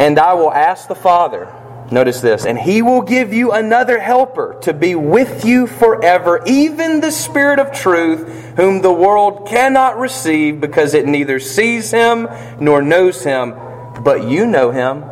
And 0.00 0.18
I 0.18 0.34
will 0.34 0.52
ask 0.52 0.88
the 0.88 0.96
Father, 0.96 1.54
notice 1.92 2.20
this, 2.20 2.44
and 2.44 2.58
he 2.58 2.82
will 2.82 3.02
give 3.02 3.32
you 3.32 3.52
another 3.52 4.00
helper 4.00 4.58
to 4.62 4.72
be 4.72 4.96
with 4.96 5.44
you 5.44 5.68
forever, 5.68 6.42
even 6.46 7.00
the 7.00 7.12
Spirit 7.12 7.60
of 7.60 7.70
truth, 7.70 8.56
whom 8.56 8.82
the 8.82 8.92
world 8.92 9.46
cannot 9.46 9.98
receive 9.98 10.60
because 10.60 10.94
it 10.94 11.06
neither 11.06 11.38
sees 11.38 11.92
him 11.92 12.26
nor 12.58 12.82
knows 12.82 13.22
him, 13.22 13.54
but 14.02 14.24
you 14.24 14.46
know 14.46 14.72
him 14.72 15.04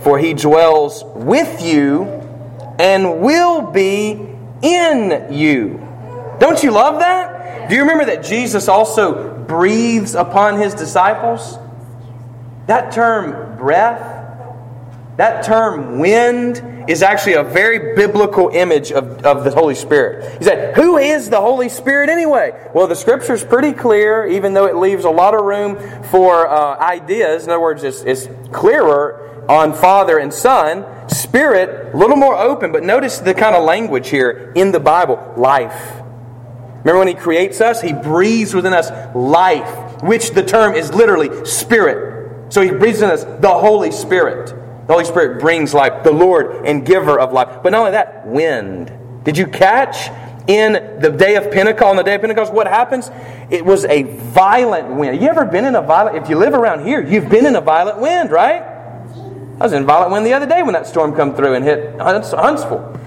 for 0.00 0.18
he 0.18 0.32
dwells 0.34 1.04
with 1.14 1.62
you 1.62 2.04
and 2.78 3.20
will 3.20 3.70
be 3.70 4.12
in 4.62 5.32
you. 5.32 5.86
Don't 6.38 6.62
you 6.62 6.70
love 6.70 7.00
that? 7.00 7.68
Do 7.68 7.74
you 7.74 7.82
remember 7.82 8.04
that 8.06 8.24
Jesus 8.24 8.68
also 8.68 9.44
breathes 9.44 10.14
upon 10.14 10.58
his 10.58 10.74
disciples? 10.74 11.58
That 12.68 12.92
term 12.92 13.56
breath, 13.56 13.98
that 15.16 15.42
term 15.42 16.00
wind, 16.00 16.62
is 16.86 17.02
actually 17.02 17.32
a 17.32 17.42
very 17.42 17.96
biblical 17.96 18.50
image 18.50 18.92
of, 18.92 19.24
of 19.24 19.44
the 19.44 19.50
Holy 19.50 19.74
Spirit. 19.74 20.36
He 20.36 20.44
said, 20.44 20.76
Who 20.76 20.98
is 20.98 21.30
the 21.30 21.40
Holy 21.40 21.70
Spirit 21.70 22.10
anyway? 22.10 22.52
Well, 22.74 22.86
the 22.86 22.94
scripture's 22.94 23.42
pretty 23.42 23.72
clear, 23.72 24.26
even 24.26 24.52
though 24.52 24.66
it 24.66 24.76
leaves 24.76 25.04
a 25.04 25.10
lot 25.10 25.32
of 25.32 25.46
room 25.46 25.76
for 26.04 26.46
uh, 26.46 26.78
ideas. 26.78 27.44
In 27.44 27.50
other 27.50 27.60
words, 27.60 27.84
it's, 27.84 28.02
it's 28.02 28.28
clearer 28.52 29.46
on 29.48 29.72
Father 29.72 30.18
and 30.18 30.32
Son. 30.32 30.84
Spirit, 31.08 31.94
a 31.94 31.96
little 31.96 32.18
more 32.18 32.36
open, 32.36 32.70
but 32.70 32.82
notice 32.82 33.16
the 33.16 33.32
kind 33.32 33.56
of 33.56 33.64
language 33.64 34.10
here 34.10 34.52
in 34.54 34.72
the 34.72 34.80
Bible 34.80 35.32
life. 35.38 36.02
Remember 36.80 36.98
when 36.98 37.08
He 37.08 37.14
creates 37.14 37.62
us? 37.62 37.80
He 37.80 37.94
breathes 37.94 38.52
within 38.52 38.74
us 38.74 38.90
life, 39.14 40.02
which 40.02 40.32
the 40.32 40.42
term 40.42 40.74
is 40.74 40.92
literally 40.92 41.46
spirit. 41.46 42.17
So 42.48 42.62
He 42.62 42.70
breathes 42.70 43.02
in 43.02 43.10
us 43.10 43.24
the 43.24 43.48
Holy 43.52 43.90
Spirit. 43.90 44.54
The 44.86 44.94
Holy 44.94 45.04
Spirit 45.04 45.40
brings 45.40 45.74
life, 45.74 46.02
the 46.02 46.12
Lord 46.12 46.66
and 46.66 46.84
giver 46.84 47.18
of 47.20 47.32
life. 47.32 47.62
But 47.62 47.72
not 47.72 47.80
only 47.80 47.90
that, 47.92 48.26
wind. 48.26 48.90
Did 49.24 49.36
you 49.36 49.46
catch 49.46 50.08
in 50.48 51.00
the 51.00 51.10
day 51.10 51.36
of 51.36 51.50
Pentecost, 51.50 51.84
on 51.84 51.96
the 51.96 52.02
day 52.02 52.14
of 52.14 52.22
Pentecost, 52.22 52.52
what 52.54 52.66
happens? 52.66 53.10
It 53.50 53.64
was 53.64 53.84
a 53.84 54.04
violent 54.04 54.88
wind. 54.96 55.20
You 55.20 55.28
ever 55.28 55.44
been 55.44 55.66
in 55.66 55.74
a 55.74 55.82
violent, 55.82 56.16
if 56.16 56.30
you 56.30 56.38
live 56.38 56.54
around 56.54 56.86
here, 56.86 57.06
you've 57.06 57.28
been 57.28 57.44
in 57.44 57.54
a 57.54 57.60
violent 57.60 57.98
wind, 57.98 58.30
right? 58.30 58.62
I 58.62 59.64
was 59.64 59.74
in 59.74 59.84
violent 59.84 60.12
wind 60.12 60.24
the 60.24 60.32
other 60.32 60.46
day 60.46 60.62
when 60.62 60.72
that 60.72 60.86
storm 60.86 61.14
come 61.14 61.34
through 61.34 61.54
and 61.54 61.64
hit 61.64 62.00
Huntsville. 62.00 62.98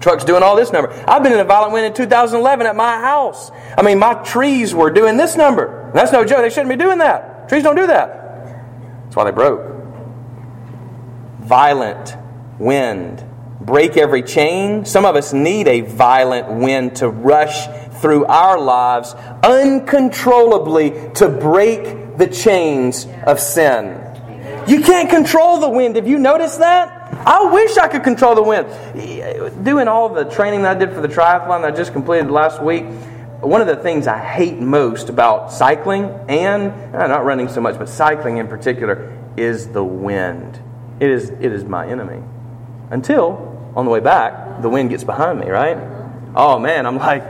Trucks 0.00 0.24
doing 0.24 0.42
all 0.42 0.56
this 0.56 0.72
number. 0.72 0.90
I've 1.06 1.22
been 1.22 1.34
in 1.34 1.40
a 1.40 1.44
violent 1.44 1.74
wind 1.74 1.86
in 1.86 1.92
2011 1.92 2.66
at 2.66 2.74
my 2.74 2.98
house. 3.00 3.50
I 3.76 3.82
mean, 3.82 3.98
my 3.98 4.14
trees 4.14 4.74
were 4.74 4.90
doing 4.90 5.18
this 5.18 5.36
number. 5.36 5.90
That's 5.92 6.10
no 6.10 6.24
joke. 6.24 6.38
They 6.38 6.50
shouldn't 6.50 6.70
be 6.70 6.76
doing 6.76 6.98
that. 6.98 7.48
Trees 7.50 7.62
don't 7.62 7.76
do 7.76 7.86
that. 7.88 8.21
That's 9.12 9.16
why 9.18 9.24
they 9.24 9.30
broke 9.32 9.60
violent 11.40 12.16
wind. 12.58 13.22
Break 13.60 13.98
every 13.98 14.22
chain. 14.22 14.86
Some 14.86 15.04
of 15.04 15.16
us 15.16 15.34
need 15.34 15.68
a 15.68 15.82
violent 15.82 16.50
wind 16.50 16.96
to 16.96 17.10
rush 17.10 17.66
through 18.00 18.24
our 18.24 18.58
lives 18.58 19.12
uncontrollably 19.42 21.10
to 21.16 21.28
break 21.28 22.16
the 22.16 22.26
chains 22.26 23.06
of 23.26 23.38
sin. 23.38 24.00
You 24.66 24.80
can't 24.80 25.10
control 25.10 25.60
the 25.60 25.68
wind. 25.68 25.96
Have 25.96 26.08
you 26.08 26.16
noticed 26.16 26.60
that? 26.60 27.12
I 27.26 27.52
wish 27.52 27.76
I 27.76 27.88
could 27.88 28.04
control 28.04 28.34
the 28.34 28.42
wind. 28.42 29.62
Doing 29.62 29.88
all 29.88 30.08
the 30.08 30.24
training 30.24 30.62
that 30.62 30.76
I 30.76 30.78
did 30.78 30.94
for 30.94 31.02
the 31.02 31.08
triathlon 31.08 31.60
that 31.60 31.74
I 31.74 31.76
just 31.76 31.92
completed 31.92 32.30
last 32.30 32.62
week, 32.62 32.86
one 33.42 33.60
of 33.60 33.66
the 33.66 33.76
things 33.76 34.06
I 34.06 34.18
hate 34.18 34.58
most 34.58 35.08
about 35.08 35.52
cycling 35.52 36.04
and 36.28 36.70
uh, 36.94 37.06
not 37.06 37.24
running 37.24 37.48
so 37.48 37.60
much, 37.60 37.78
but 37.78 37.88
cycling 37.88 38.36
in 38.36 38.48
particular, 38.48 39.12
is 39.36 39.68
the 39.68 39.82
wind. 39.82 40.60
It 41.00 41.10
is, 41.10 41.30
it 41.30 41.52
is 41.52 41.64
my 41.64 41.86
enemy. 41.86 42.22
Until, 42.90 43.72
on 43.74 43.84
the 43.84 43.90
way 43.90 44.00
back, 44.00 44.62
the 44.62 44.68
wind 44.68 44.90
gets 44.90 45.04
behind 45.04 45.40
me, 45.40 45.48
right? 45.48 45.78
Oh 46.36 46.58
man, 46.58 46.86
I'm 46.86 46.98
like, 46.98 47.24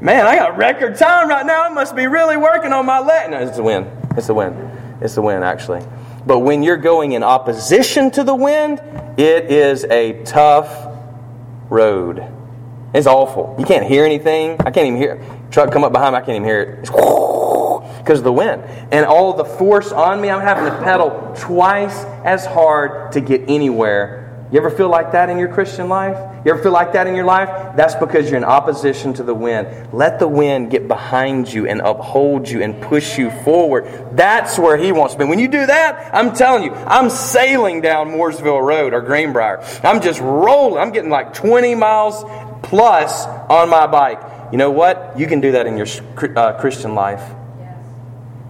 man, 0.00 0.26
I 0.26 0.36
got 0.36 0.56
record 0.56 0.96
time 0.96 1.28
right 1.28 1.44
now. 1.44 1.64
I 1.64 1.68
must 1.68 1.94
be 1.94 2.06
really 2.06 2.36
working 2.36 2.72
on 2.72 2.86
my 2.86 3.00
leg. 3.00 3.30
No, 3.30 3.38
it's 3.38 3.56
the 3.56 3.62
wind. 3.62 3.90
It's 4.16 4.28
the 4.28 4.34
wind. 4.34 4.56
It's 5.00 5.14
the 5.14 5.22
wind, 5.22 5.44
actually. 5.44 5.82
But 6.26 6.40
when 6.40 6.62
you're 6.62 6.76
going 6.76 7.12
in 7.12 7.22
opposition 7.22 8.10
to 8.12 8.24
the 8.24 8.34
wind, 8.34 8.80
it 9.18 9.50
is 9.50 9.84
a 9.84 10.22
tough 10.24 10.88
road. 11.68 12.37
It's 12.94 13.06
awful. 13.06 13.54
You 13.58 13.66
can't 13.66 13.86
hear 13.86 14.04
anything. 14.04 14.56
I 14.60 14.70
can't 14.70 14.86
even 14.86 14.96
hear. 14.96 15.12
It. 15.14 15.52
Truck 15.52 15.72
come 15.72 15.84
up 15.84 15.92
behind 15.92 16.14
me. 16.14 16.18
I 16.18 16.20
can't 16.20 16.36
even 16.36 16.44
hear 16.44 16.60
it. 16.60 16.78
It's 16.80 16.90
because 17.98 18.18
of 18.18 18.24
the 18.24 18.32
wind. 18.32 18.62
And 18.90 19.04
all 19.04 19.34
the 19.34 19.44
force 19.44 19.92
on 19.92 20.20
me, 20.20 20.30
I'm 20.30 20.40
having 20.40 20.64
to 20.64 20.82
pedal 20.82 21.34
twice 21.36 22.04
as 22.24 22.46
hard 22.46 23.12
to 23.12 23.20
get 23.20 23.42
anywhere. 23.48 24.24
You 24.50 24.58
ever 24.58 24.70
feel 24.70 24.88
like 24.88 25.12
that 25.12 25.28
in 25.28 25.38
your 25.38 25.48
Christian 25.48 25.90
life? 25.90 26.16
You 26.42 26.52
ever 26.52 26.62
feel 26.62 26.72
like 26.72 26.94
that 26.94 27.06
in 27.06 27.14
your 27.14 27.26
life? 27.26 27.76
That's 27.76 27.94
because 27.96 28.30
you're 28.30 28.38
in 28.38 28.44
opposition 28.44 29.12
to 29.14 29.22
the 29.22 29.34
wind. 29.34 29.92
Let 29.92 30.18
the 30.18 30.26
wind 30.26 30.70
get 30.70 30.88
behind 30.88 31.52
you 31.52 31.66
and 31.66 31.82
uphold 31.82 32.48
you 32.48 32.62
and 32.62 32.80
push 32.80 33.18
you 33.18 33.30
forward. 33.42 34.16
That's 34.16 34.58
where 34.58 34.78
He 34.78 34.90
wants 34.90 35.12
to 35.12 35.18
be. 35.18 35.26
When 35.26 35.38
you 35.38 35.48
do 35.48 35.66
that, 35.66 36.14
I'm 36.14 36.32
telling 36.34 36.62
you, 36.62 36.72
I'm 36.72 37.10
sailing 37.10 37.82
down 37.82 38.08
Mooresville 38.08 38.66
Road 38.66 38.94
or 38.94 39.02
Greenbrier. 39.02 39.62
I'm 39.82 40.00
just 40.00 40.20
rolling. 40.20 40.78
I'm 40.78 40.92
getting 40.92 41.10
like 41.10 41.34
20 41.34 41.74
miles 41.74 42.24
plus 42.68 43.26
on 43.26 43.68
my 43.70 43.86
bike. 43.86 44.20
You 44.52 44.58
know 44.58 44.70
what? 44.70 45.18
You 45.18 45.26
can 45.26 45.40
do 45.40 45.52
that 45.52 45.66
in 45.66 45.76
your 45.76 45.86
uh, 46.36 46.52
Christian 46.60 46.94
life. 46.94 47.22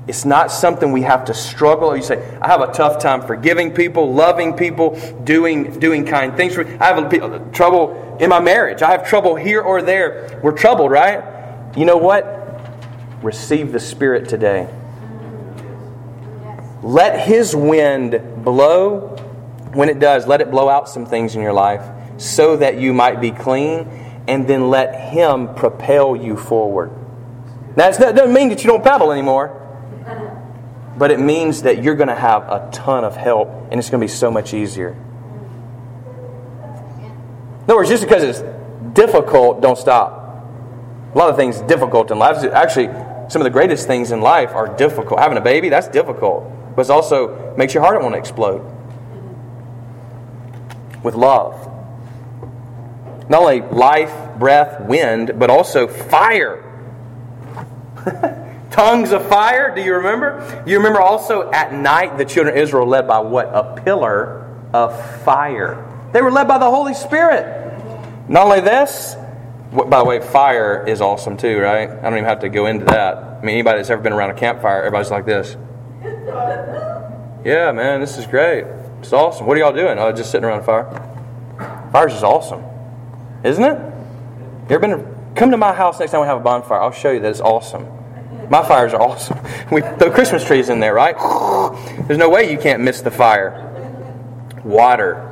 It's 0.08 0.24
not 0.24 0.50
something 0.50 0.90
we 0.90 1.02
have 1.02 1.26
to 1.26 1.34
struggle. 1.34 1.94
You 1.94 2.02
say, 2.02 2.38
I 2.40 2.48
have 2.48 2.62
a 2.62 2.72
tough 2.72 3.00
time 3.00 3.22
forgiving 3.26 3.74
people, 3.74 4.12
loving 4.12 4.54
people, 4.54 4.98
doing, 5.22 5.78
doing 5.78 6.06
kind 6.06 6.34
things. 6.36 6.56
I 6.58 6.86
have 6.86 7.12
a, 7.12 7.50
trouble 7.52 8.16
in 8.18 8.30
my 8.30 8.40
marriage. 8.40 8.82
I 8.82 8.90
have 8.92 9.06
trouble 9.06 9.36
here 9.36 9.60
or 9.60 9.82
there. 9.82 10.40
We're 10.42 10.56
troubled, 10.56 10.90
right? 10.90 11.76
You 11.76 11.84
know 11.84 11.98
what? 11.98 12.24
Receive 13.22 13.70
the 13.70 13.80
Spirit 13.80 14.28
today. 14.28 14.68
Let 16.82 17.26
His 17.26 17.54
wind 17.54 18.44
blow. 18.44 19.14
When 19.74 19.90
it 19.90 19.98
does, 19.98 20.26
let 20.26 20.40
it 20.40 20.50
blow 20.50 20.70
out 20.70 20.88
some 20.88 21.04
things 21.04 21.36
in 21.36 21.42
your 21.42 21.52
life 21.52 21.82
so 22.18 22.56
that 22.56 22.78
you 22.78 22.92
might 22.92 23.20
be 23.20 23.30
clean, 23.30 23.86
and 24.28 24.46
then 24.46 24.70
let 24.70 24.94
Him 25.10 25.54
propel 25.54 26.14
you 26.14 26.36
forward. 26.36 26.92
Now, 27.76 27.90
that 27.90 28.14
doesn't 28.14 28.34
mean 28.34 28.50
that 28.50 28.62
you 28.62 28.70
don't 28.70 28.84
pedal 28.84 29.10
anymore 29.10 29.58
but 30.98 31.10
it 31.12 31.20
means 31.20 31.62
that 31.62 31.82
you're 31.82 31.94
going 31.94 32.08
to 32.08 32.14
have 32.14 32.42
a 32.42 32.68
ton 32.72 33.04
of 33.04 33.16
help 33.16 33.48
and 33.70 33.78
it's 33.78 33.88
going 33.88 34.00
to 34.00 34.04
be 34.04 34.12
so 34.12 34.30
much 34.30 34.52
easier. 34.52 34.90
In 37.60 37.64
other 37.64 37.76
words, 37.76 37.88
just 37.88 38.02
because 38.02 38.22
it's 38.24 38.42
difficult, 38.94 39.60
don't 39.60 39.78
stop. 39.78 40.44
A 41.14 41.18
lot 41.18 41.30
of 41.30 41.36
things 41.36 41.60
difficult 41.62 42.10
in 42.10 42.18
life. 42.18 42.42
Actually, 42.52 42.86
some 43.30 43.40
of 43.40 43.44
the 43.44 43.50
greatest 43.50 43.86
things 43.86 44.10
in 44.10 44.20
life 44.20 44.50
are 44.50 44.74
difficult. 44.76 45.20
Having 45.20 45.38
a 45.38 45.42
baby, 45.42 45.68
that's 45.68 45.88
difficult. 45.88 46.50
But 46.74 46.86
it 46.86 46.90
also 46.90 47.54
makes 47.56 47.74
your 47.74 47.82
heart 47.82 48.02
want 48.02 48.14
to 48.14 48.18
explode. 48.18 48.64
With 51.02 51.14
love. 51.14 51.66
Not 53.28 53.42
only 53.42 53.60
life, 53.60 54.38
breath, 54.38 54.80
wind, 54.80 55.32
but 55.38 55.50
also 55.50 55.86
fire. 55.86 56.64
tongues 58.70 59.12
of 59.12 59.26
fire. 59.28 59.74
Do 59.74 59.82
you 59.82 59.94
remember? 59.94 60.62
You 60.66 60.76
remember 60.76 61.00
also 61.00 61.50
at 61.50 61.72
night 61.72 62.16
the 62.16 62.24
children 62.24 62.56
of 62.56 62.62
Israel 62.62 62.86
led 62.86 63.06
by 63.06 63.18
what? 63.18 63.46
A 63.52 63.80
pillar 63.82 64.48
of 64.72 65.22
fire. 65.22 65.84
They 66.12 66.22
were 66.22 66.30
led 66.30 66.48
by 66.48 66.58
the 66.58 66.70
Holy 66.70 66.94
Spirit. 66.94 67.54
Not 68.28 68.44
only 68.44 68.60
this, 68.60 69.16
by 69.72 69.98
the 69.98 70.04
way, 70.04 70.20
fire 70.20 70.86
is 70.86 71.00
awesome 71.00 71.36
too, 71.36 71.58
right? 71.58 71.90
I 71.90 72.02
don't 72.02 72.14
even 72.14 72.24
have 72.24 72.40
to 72.40 72.48
go 72.48 72.66
into 72.66 72.84
that. 72.86 73.16
I 73.16 73.40
mean, 73.40 73.54
anybody 73.54 73.78
that's 73.78 73.90
ever 73.90 74.02
been 74.02 74.12
around 74.12 74.30
a 74.30 74.34
campfire, 74.34 74.78
everybody's 74.78 75.10
like 75.10 75.26
this. 75.26 75.56
Yeah, 77.44 77.72
man, 77.72 78.00
this 78.00 78.18
is 78.18 78.26
great. 78.26 78.64
It's 79.00 79.12
awesome. 79.12 79.46
What 79.46 79.56
are 79.56 79.60
y'all 79.60 79.72
doing? 79.72 79.98
Oh, 79.98 80.12
just 80.12 80.30
sitting 80.30 80.44
around 80.44 80.60
a 80.60 80.64
fire. 80.64 81.88
Fire's 81.92 82.12
just 82.12 82.24
awesome, 82.24 82.62
isn't 83.44 83.62
it? 83.62 83.78
You 84.68 84.74
ever 84.74 84.80
been? 84.80 85.34
Come 85.34 85.50
to 85.52 85.56
my 85.56 85.72
house 85.72 86.00
next 86.00 86.12
time 86.12 86.20
we 86.20 86.26
have 86.26 86.38
a 86.38 86.42
bonfire. 86.42 86.80
I'll 86.80 86.90
show 86.92 87.10
you 87.10 87.20
that 87.20 87.30
it's 87.30 87.40
awesome. 87.40 87.86
My 88.50 88.66
fires 88.66 88.94
are 88.94 89.00
awesome. 89.02 89.38
We 89.70 89.82
throw 89.82 90.10
Christmas 90.10 90.44
trees 90.44 90.70
in 90.70 90.80
there, 90.80 90.94
right? 90.94 91.14
There's 92.06 92.18
no 92.18 92.30
way 92.30 92.50
you 92.50 92.58
can't 92.58 92.82
miss 92.82 93.02
the 93.02 93.10
fire. 93.10 93.64
Water. 94.64 95.24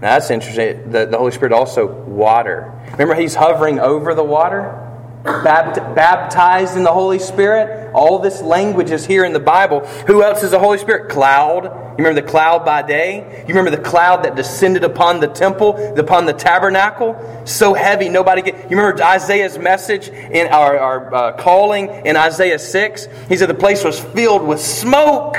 Now 0.00 0.18
that's 0.18 0.30
interesting. 0.30 0.90
The, 0.90 1.06
the 1.06 1.18
Holy 1.18 1.32
Spirit 1.32 1.52
also 1.52 1.86
water. 1.86 2.72
Remember, 2.92 3.14
He's 3.14 3.34
hovering 3.34 3.80
over 3.80 4.14
the 4.14 4.22
water? 4.22 4.85
Bapt- 5.26 5.94
baptized 5.94 6.76
in 6.76 6.82
the 6.82 6.92
Holy 6.92 7.18
Spirit. 7.18 7.90
All 7.94 8.18
this 8.18 8.42
language 8.42 8.90
is 8.90 9.04
here 9.06 9.24
in 9.24 9.32
the 9.32 9.40
Bible. 9.40 9.80
Who 10.06 10.22
else 10.22 10.42
is 10.42 10.50
the 10.50 10.58
Holy 10.58 10.78
Spirit? 10.78 11.10
Cloud. 11.10 11.64
You 11.64 12.04
remember 12.04 12.20
the 12.20 12.28
cloud 12.28 12.64
by 12.64 12.82
day? 12.82 13.44
You 13.48 13.54
remember 13.54 13.70
the 13.70 13.82
cloud 13.82 14.24
that 14.24 14.34
descended 14.36 14.84
upon 14.84 15.20
the 15.20 15.28
temple, 15.28 15.98
upon 15.98 16.26
the 16.26 16.34
tabernacle? 16.34 17.42
So 17.46 17.72
heavy, 17.72 18.08
nobody 18.10 18.42
get. 18.42 18.70
You 18.70 18.76
remember 18.76 19.02
Isaiah's 19.02 19.56
message 19.58 20.08
in 20.08 20.48
our, 20.48 20.78
our 20.78 21.14
uh, 21.14 21.32
calling 21.38 21.88
in 22.04 22.16
Isaiah 22.16 22.58
6? 22.58 23.08
He 23.28 23.36
said 23.36 23.48
the 23.48 23.54
place 23.54 23.82
was 23.82 23.98
filled 23.98 24.46
with 24.46 24.60
smoke, 24.60 25.38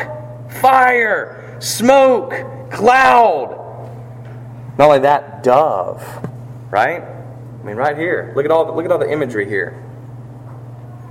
fire, 0.61 1.57
smoke, 1.59 2.33
cloud. 2.71 3.63
Not 4.77 4.87
only 4.87 4.99
that, 4.99 5.43
dove, 5.43 6.03
right? 6.71 7.16
I 7.67 7.69
mean, 7.69 7.75
right 7.79 7.97
here. 7.97 8.31
Look 8.33 8.45
at 8.45 8.51
all 8.51 8.63
the, 8.63 8.71
look 8.71 8.85
at 8.85 8.91
all 8.93 8.97
the 8.97 9.11
imagery 9.11 9.45
here. 9.45 9.71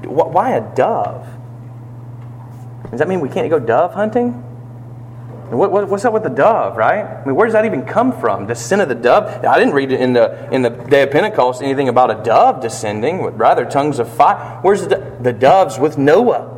Why 0.04 0.56
a 0.56 0.74
dove? 0.74 1.26
Does 2.90 2.98
that 2.98 3.08
mean 3.08 3.20
we 3.20 3.28
can't 3.28 3.50
go 3.50 3.58
dove 3.58 3.92
hunting? 3.92 4.32
What, 5.50 5.70
what, 5.70 5.86
what's 5.86 6.06
up 6.06 6.14
with 6.14 6.22
the 6.22 6.30
dove, 6.30 6.78
right? 6.78 7.04
I 7.04 7.26
mean, 7.26 7.34
where 7.34 7.46
does 7.46 7.52
that 7.52 7.66
even 7.66 7.84
come 7.84 8.18
from? 8.18 8.46
The 8.46 8.54
sin 8.54 8.80
of 8.80 8.88
the 8.88 8.94
dove? 8.94 9.44
I 9.44 9.58
didn't 9.58 9.74
read 9.74 9.92
in 9.92 10.14
the, 10.14 10.50
in 10.50 10.62
the 10.62 10.70
day 10.70 11.02
of 11.02 11.10
Pentecost 11.10 11.60
anything 11.60 11.90
about 11.90 12.10
a 12.10 12.24
dove 12.24 12.62
descending, 12.62 13.20
rather 13.22 13.66
tongues 13.66 13.98
of 13.98 14.08
fire. 14.08 14.58
Where's 14.62 14.88
the, 14.88 15.14
the 15.20 15.34
doves 15.34 15.78
with 15.78 15.98
Noah? 15.98 16.54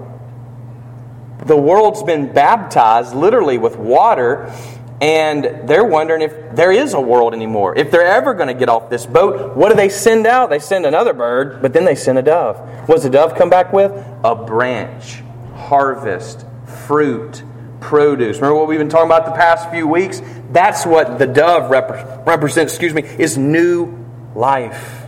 The 1.45 1.57
world's 1.57 2.05
been 2.05 2.33
baptized 2.33 3.17
literally 3.17 3.59
with 3.59 3.77
water, 3.77 4.55
and 5.01 5.69
they're 5.69 5.85
wondering 5.85 6.23
if 6.23 6.57
there 6.57 6.73
is 6.73 6.95
a 6.95 7.01
world 7.01 7.33
anymore. 7.33 7.77
If 7.77 7.91
they're 7.91 8.07
ever 8.07 8.35
going 8.35 8.49
to 8.49 8.55
get 8.55 8.69
off 8.69 8.91
this 8.91 9.07
boat, 9.07 9.57
what 9.57 9.69
do 9.69 9.77
they 9.77 9.89
send 9.89 10.27
out? 10.27 10.51
They 10.51 10.59
send 10.59 10.87
another 10.87 11.13
bird, 11.13 11.63
but 11.63 11.73
then 11.73 11.85
they 11.85 11.95
send 11.95 12.19
a 12.19 12.23
dove. 12.23 12.59
What 12.89 12.97
does 12.97 13.05
the 13.05 13.11
dove 13.11 13.37
come 13.37 13.49
back 13.49 13.73
with? 13.73 13.93
A 14.25 14.35
branch, 14.35 15.23
harvest, 15.55 16.45
fruit 16.87 17.45
produce. 17.81 18.37
Remember 18.37 18.59
what 18.59 18.67
we've 18.67 18.79
been 18.79 18.89
talking 18.89 19.07
about 19.07 19.25
the 19.25 19.33
past 19.33 19.71
few 19.71 19.87
weeks? 19.87 20.21
That's 20.51 20.85
what 20.85 21.19
the 21.19 21.27
dove 21.27 21.71
rep- 21.71 22.27
represents, 22.27 22.73
excuse 22.73 22.93
me, 22.93 23.03
is 23.03 23.39
new 23.39 24.05
life. 24.35 25.07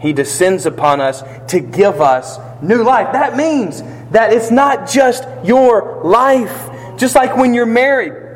He 0.00 0.12
descends 0.12 0.66
upon 0.66 1.00
us 1.00 1.22
to 1.48 1.60
give 1.60 2.00
us 2.00 2.38
new 2.62 2.82
life. 2.82 3.12
That 3.12 3.36
means 3.36 3.82
that 4.10 4.32
it's 4.32 4.50
not 4.50 4.88
just 4.88 5.24
your 5.44 6.00
life. 6.02 6.70
Just 6.96 7.14
like 7.14 7.36
when 7.36 7.54
you're 7.54 7.66
married, 7.66 8.29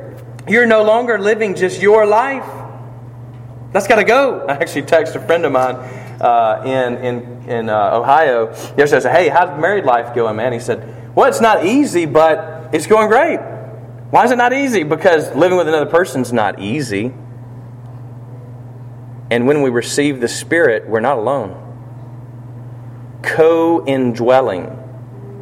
you're 0.48 0.66
no 0.66 0.82
longer 0.82 1.18
living 1.18 1.54
just 1.54 1.80
your 1.80 2.06
life. 2.06 2.46
That's 3.72 3.86
got 3.86 3.96
to 3.96 4.04
go. 4.04 4.40
I 4.48 4.54
actually 4.54 4.82
texted 4.82 5.16
a 5.16 5.26
friend 5.26 5.44
of 5.44 5.52
mine 5.52 5.76
uh, 6.20 6.62
in, 6.64 6.96
in, 6.98 7.48
in 7.48 7.68
uh, 7.68 7.98
Ohio 7.98 8.50
yesterday. 8.50 8.96
I 8.96 9.00
said, 9.00 9.12
Hey, 9.12 9.28
how's 9.28 9.60
married 9.60 9.84
life 9.84 10.14
going, 10.14 10.36
man? 10.36 10.52
He 10.52 10.60
said, 10.60 11.14
Well, 11.14 11.28
it's 11.28 11.40
not 11.40 11.64
easy, 11.66 12.06
but 12.06 12.74
it's 12.74 12.86
going 12.86 13.08
great. 13.08 13.40
Why 14.10 14.24
is 14.24 14.30
it 14.30 14.36
not 14.36 14.52
easy? 14.52 14.84
Because 14.84 15.34
living 15.34 15.58
with 15.58 15.66
another 15.66 15.90
person 15.90 16.22
is 16.22 16.32
not 16.32 16.60
easy. 16.60 17.12
And 19.30 19.46
when 19.46 19.62
we 19.62 19.70
receive 19.70 20.20
the 20.20 20.28
Spirit, 20.28 20.88
we're 20.88 21.00
not 21.00 21.18
alone. 21.18 21.60
Co 23.22 23.84
indwelling, 23.84 24.78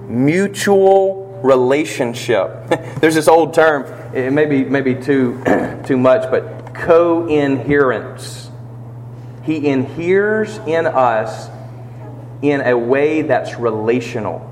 mutual 0.09 1.41
relationship. 1.43 2.69
There's 3.01 3.15
this 3.15 3.29
old 3.29 3.53
term, 3.53 3.85
it 4.15 4.33
may 4.33 4.47
be 4.47 4.65
maybe 4.65 4.95
too, 4.95 5.43
too 5.87 5.97
much, 5.97 6.31
but 6.31 6.75
co 6.75 7.27
inherence. 7.27 8.51
He 9.45 9.67
inheres 9.67 10.59
in 10.59 10.87
us 10.87 11.49
in 12.43 12.61
a 12.61 12.77
way 12.77 13.23
that's 13.23 13.57
relational. 13.57 14.49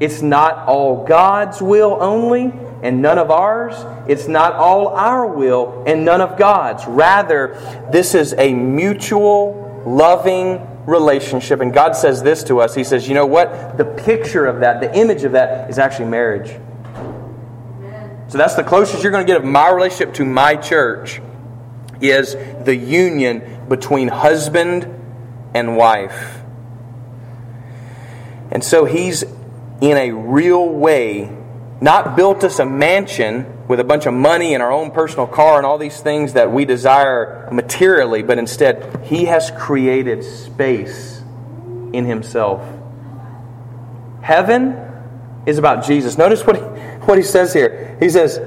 It's 0.00 0.22
not 0.22 0.68
all 0.68 1.04
God's 1.04 1.60
will 1.60 1.98
only 2.00 2.52
and 2.82 3.02
none 3.02 3.18
of 3.18 3.30
ours. 3.30 3.74
It's 4.08 4.28
not 4.28 4.52
all 4.54 4.88
our 4.88 5.26
will 5.26 5.82
and 5.86 6.04
none 6.04 6.20
of 6.20 6.38
God's. 6.38 6.86
Rather, 6.86 7.58
this 7.90 8.14
is 8.14 8.34
a 8.38 8.54
mutual, 8.54 9.82
loving 9.84 10.64
relationship. 10.86 11.60
And 11.60 11.72
God 11.72 11.96
says 11.96 12.22
this 12.22 12.44
to 12.44 12.60
us 12.60 12.74
He 12.74 12.84
says, 12.84 13.08
you 13.08 13.14
know 13.14 13.26
what? 13.26 13.76
The 13.76 13.84
picture 13.84 14.46
of 14.46 14.60
that, 14.60 14.80
the 14.80 14.94
image 14.96 15.24
of 15.24 15.32
that, 15.32 15.68
is 15.70 15.78
actually 15.78 16.06
marriage. 16.06 16.58
So 18.28 18.38
that's 18.38 18.54
the 18.54 18.64
closest 18.64 19.02
you're 19.02 19.12
going 19.12 19.26
to 19.26 19.30
get 19.30 19.38
of 19.38 19.44
my 19.44 19.70
relationship 19.70 20.14
to 20.14 20.24
my 20.24 20.56
church 20.56 21.20
is 22.00 22.34
the 22.64 22.76
union 22.76 23.66
between 23.68 24.08
husband 24.08 24.86
and 25.54 25.76
wife. 25.76 26.40
And 28.50 28.62
so 28.62 28.84
he's 28.84 29.24
in 29.80 29.96
a 29.96 30.12
real 30.12 30.68
way, 30.68 31.34
not 31.80 32.16
built 32.16 32.44
us 32.44 32.58
a 32.58 32.66
mansion 32.66 33.66
with 33.68 33.80
a 33.80 33.84
bunch 33.84 34.06
of 34.06 34.14
money 34.14 34.54
and 34.54 34.62
our 34.62 34.72
own 34.72 34.90
personal 34.90 35.26
car 35.26 35.58
and 35.58 35.66
all 35.66 35.78
these 35.78 36.00
things 36.00 36.32
that 36.32 36.50
we 36.50 36.64
desire 36.64 37.48
materially, 37.52 38.22
but 38.22 38.38
instead, 38.38 39.04
He 39.04 39.26
has 39.26 39.50
created 39.50 40.24
space 40.24 41.22
in 41.92 42.06
Himself. 42.06 42.66
Heaven 44.22 44.76
is 45.46 45.58
about 45.58 45.84
Jesus. 45.84 46.18
Notice 46.18 46.46
what 46.46 46.56
he, 46.56 46.62
what 47.08 47.16
he 47.16 47.24
says 47.24 47.54
here. 47.54 47.96
He 48.00 48.10
says, 48.10 48.38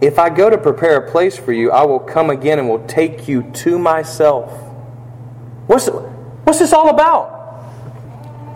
If 0.00 0.18
I 0.18 0.30
go 0.30 0.48
to 0.48 0.56
prepare 0.56 0.96
a 0.96 1.10
place 1.10 1.36
for 1.36 1.52
you, 1.52 1.70
I 1.70 1.84
will 1.84 2.00
come 2.00 2.30
again 2.30 2.58
and 2.58 2.70
will 2.70 2.86
take 2.86 3.28
you 3.28 3.42
to 3.42 3.78
myself. 3.78 4.50
What's, 5.66 5.88
what's 5.88 6.58
this 6.58 6.72
all 6.72 6.88
about? 6.88 7.32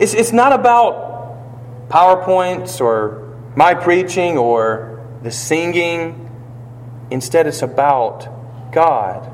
It's, 0.01 0.15
it's 0.15 0.33
not 0.33 0.55
about 0.55 1.91
PowerPoints 1.91 2.81
or 2.81 3.37
my 3.55 3.75
preaching 3.75 4.39
or 4.39 5.07
the 5.23 5.31
singing. 5.31 6.25
Instead, 7.11 7.47
it's 7.47 7.61
about 7.61 8.73
God, 8.73 9.31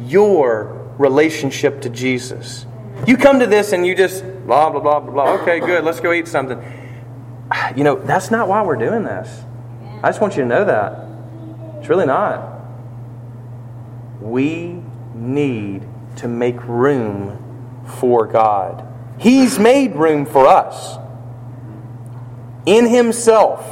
your 0.00 0.94
relationship 0.96 1.80
to 1.82 1.90
Jesus. 1.90 2.66
You 3.06 3.16
come 3.16 3.40
to 3.40 3.46
this 3.48 3.72
and 3.72 3.84
you 3.84 3.96
just 3.96 4.22
blah, 4.46 4.70
blah, 4.70 4.80
blah, 4.80 5.00
blah, 5.00 5.10
blah. 5.10 5.32
Okay, 5.42 5.58
good, 5.58 5.82
let's 5.82 5.98
go 5.98 6.12
eat 6.12 6.28
something. 6.28 6.62
You 7.76 7.84
know, 7.84 7.96
that's 7.96 8.30
not 8.30 8.48
why 8.48 8.62
we're 8.62 8.76
doing 8.76 9.04
this. 9.04 9.44
I 10.02 10.08
just 10.08 10.20
want 10.20 10.36
you 10.36 10.42
to 10.42 10.48
know 10.48 10.64
that. 10.64 11.78
It's 11.78 11.88
really 11.88 12.06
not. 12.06 12.60
We 14.20 14.82
need 15.14 15.86
to 16.16 16.28
make 16.28 16.62
room 16.64 17.84
for 17.98 18.26
God. 18.26 18.86
He's 19.18 19.58
made 19.58 19.94
room 19.94 20.26
for 20.26 20.46
us. 20.46 20.98
In 22.66 22.88
himself, 22.88 23.64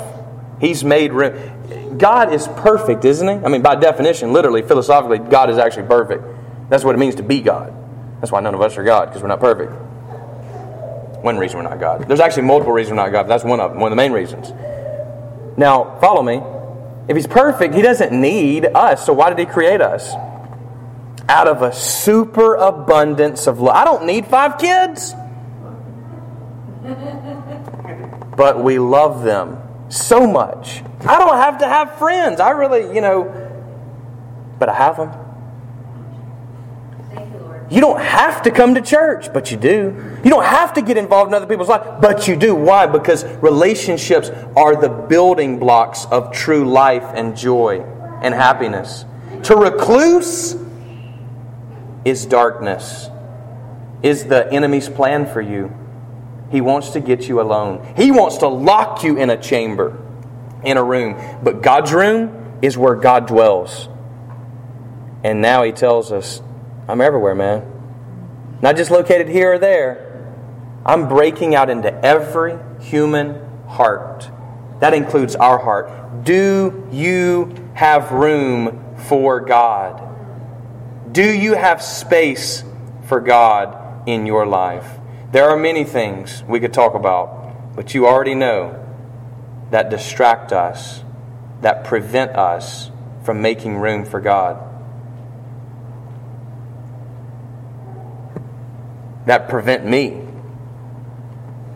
he's 0.60 0.82
made 0.82 1.12
room. 1.12 1.98
God 1.98 2.32
is 2.32 2.48
perfect, 2.48 3.04
isn't 3.04 3.26
he? 3.26 3.44
I 3.44 3.48
mean, 3.48 3.62
by 3.62 3.76
definition, 3.76 4.32
literally, 4.32 4.62
philosophically, 4.62 5.18
God 5.18 5.50
is 5.50 5.58
actually 5.58 5.86
perfect. 5.86 6.24
That's 6.68 6.84
what 6.84 6.94
it 6.94 6.98
means 6.98 7.16
to 7.16 7.22
be 7.22 7.40
God. 7.40 7.72
That's 8.20 8.32
why 8.32 8.40
none 8.40 8.54
of 8.54 8.60
us 8.60 8.76
are 8.76 8.84
God, 8.84 9.06
because 9.06 9.22
we're 9.22 9.28
not 9.28 9.40
perfect. 9.40 9.72
One 11.22 11.38
reason 11.38 11.58
we're 11.58 11.68
not 11.68 11.80
God. 11.80 12.08
There's 12.08 12.20
actually 12.20 12.44
multiple 12.44 12.72
reasons 12.72 12.96
we're 12.96 13.04
not 13.04 13.12
God, 13.12 13.28
that's 13.28 13.44
one 13.44 13.60
of 13.60 13.72
them, 13.72 13.80
one 13.80 13.92
of 13.92 13.96
the 13.96 14.02
main 14.02 14.12
reasons. 14.12 14.52
Now, 15.56 15.98
follow 16.00 16.22
me. 16.22 16.42
If 17.08 17.16
he's 17.16 17.26
perfect, 17.26 17.74
he 17.74 17.82
doesn't 17.82 18.12
need 18.18 18.66
us. 18.66 19.04
So 19.04 19.12
why 19.12 19.30
did 19.30 19.38
he 19.38 19.46
create 19.46 19.80
us? 19.80 20.14
Out 21.28 21.48
of 21.48 21.62
a 21.62 21.72
superabundance 21.72 23.46
of 23.46 23.60
love. 23.60 23.76
I 23.76 23.84
don't 23.84 24.06
need 24.06 24.26
five 24.26 24.58
kids 24.58 25.14
but 28.40 28.64
we 28.64 28.78
love 28.78 29.22
them 29.22 29.58
so 29.90 30.26
much. 30.26 30.82
I 31.00 31.18
don't 31.18 31.36
have 31.36 31.58
to 31.58 31.68
have 31.68 31.98
friends. 31.98 32.40
I 32.40 32.52
really, 32.52 32.94
you 32.94 33.02
know, 33.02 33.24
but 34.58 34.70
I 34.70 34.74
have 34.74 34.96
them. 34.96 35.10
You 37.70 37.80
don't 37.80 38.00
have 38.00 38.42
to 38.42 38.50
come 38.50 38.74
to 38.74 38.80
church, 38.80 39.32
but 39.32 39.52
you 39.52 39.56
do. 39.56 40.18
You 40.24 40.30
don't 40.30 40.44
have 40.44 40.74
to 40.74 40.82
get 40.82 40.96
involved 40.96 41.30
in 41.30 41.34
other 41.34 41.46
people's 41.46 41.68
life, 41.68 42.00
but 42.00 42.26
you 42.26 42.34
do. 42.34 42.52
Why? 42.52 42.86
Because 42.86 43.24
relationships 43.36 44.28
are 44.56 44.74
the 44.74 44.88
building 44.88 45.60
blocks 45.60 46.04
of 46.06 46.32
true 46.32 46.68
life 46.68 47.04
and 47.14 47.36
joy 47.36 47.80
and 48.22 48.34
happiness. 48.34 49.04
To 49.44 49.56
recluse 49.56 50.56
is 52.04 52.26
darkness, 52.26 53.08
is 54.02 54.24
the 54.24 54.52
enemy's 54.52 54.88
plan 54.88 55.26
for 55.26 55.40
you. 55.40 55.72
He 56.50 56.60
wants 56.60 56.90
to 56.90 57.00
get 57.00 57.28
you 57.28 57.40
alone. 57.40 57.94
He 57.96 58.10
wants 58.10 58.38
to 58.38 58.48
lock 58.48 59.04
you 59.04 59.16
in 59.16 59.30
a 59.30 59.40
chamber, 59.40 59.96
in 60.64 60.76
a 60.76 60.82
room. 60.82 61.16
But 61.44 61.62
God's 61.62 61.92
room 61.92 62.58
is 62.62 62.76
where 62.76 62.96
God 62.96 63.28
dwells. 63.28 63.88
And 65.22 65.40
now 65.40 65.62
He 65.62 65.70
tells 65.70 66.10
us, 66.10 66.42
I'm 66.90 67.00
everywhere, 67.00 67.36
man. 67.36 67.62
Not 68.62 68.76
just 68.76 68.90
located 68.90 69.28
here 69.28 69.54
or 69.54 69.58
there. 69.58 70.34
I'm 70.84 71.08
breaking 71.08 71.54
out 71.54 71.70
into 71.70 71.92
every 72.04 72.58
human 72.80 73.40
heart. 73.68 74.28
That 74.80 74.92
includes 74.92 75.36
our 75.36 75.58
heart. 75.58 76.24
Do 76.24 76.88
you 76.90 77.54
have 77.74 78.10
room 78.10 78.96
for 79.08 79.40
God? 79.40 80.02
Do 81.12 81.22
you 81.22 81.54
have 81.54 81.80
space 81.80 82.64
for 83.06 83.20
God 83.20 84.08
in 84.08 84.26
your 84.26 84.44
life? 84.44 84.98
There 85.30 85.48
are 85.48 85.56
many 85.56 85.84
things 85.84 86.42
we 86.48 86.58
could 86.58 86.72
talk 86.72 86.94
about, 86.94 87.76
but 87.76 87.94
you 87.94 88.08
already 88.08 88.34
know 88.34 88.84
that 89.70 89.90
distract 89.90 90.52
us, 90.52 91.04
that 91.60 91.84
prevent 91.84 92.32
us 92.32 92.90
from 93.22 93.40
making 93.40 93.76
room 93.76 94.04
for 94.04 94.20
God. 94.20 94.69
That 99.26 99.48
prevent 99.48 99.86
me, 99.86 100.26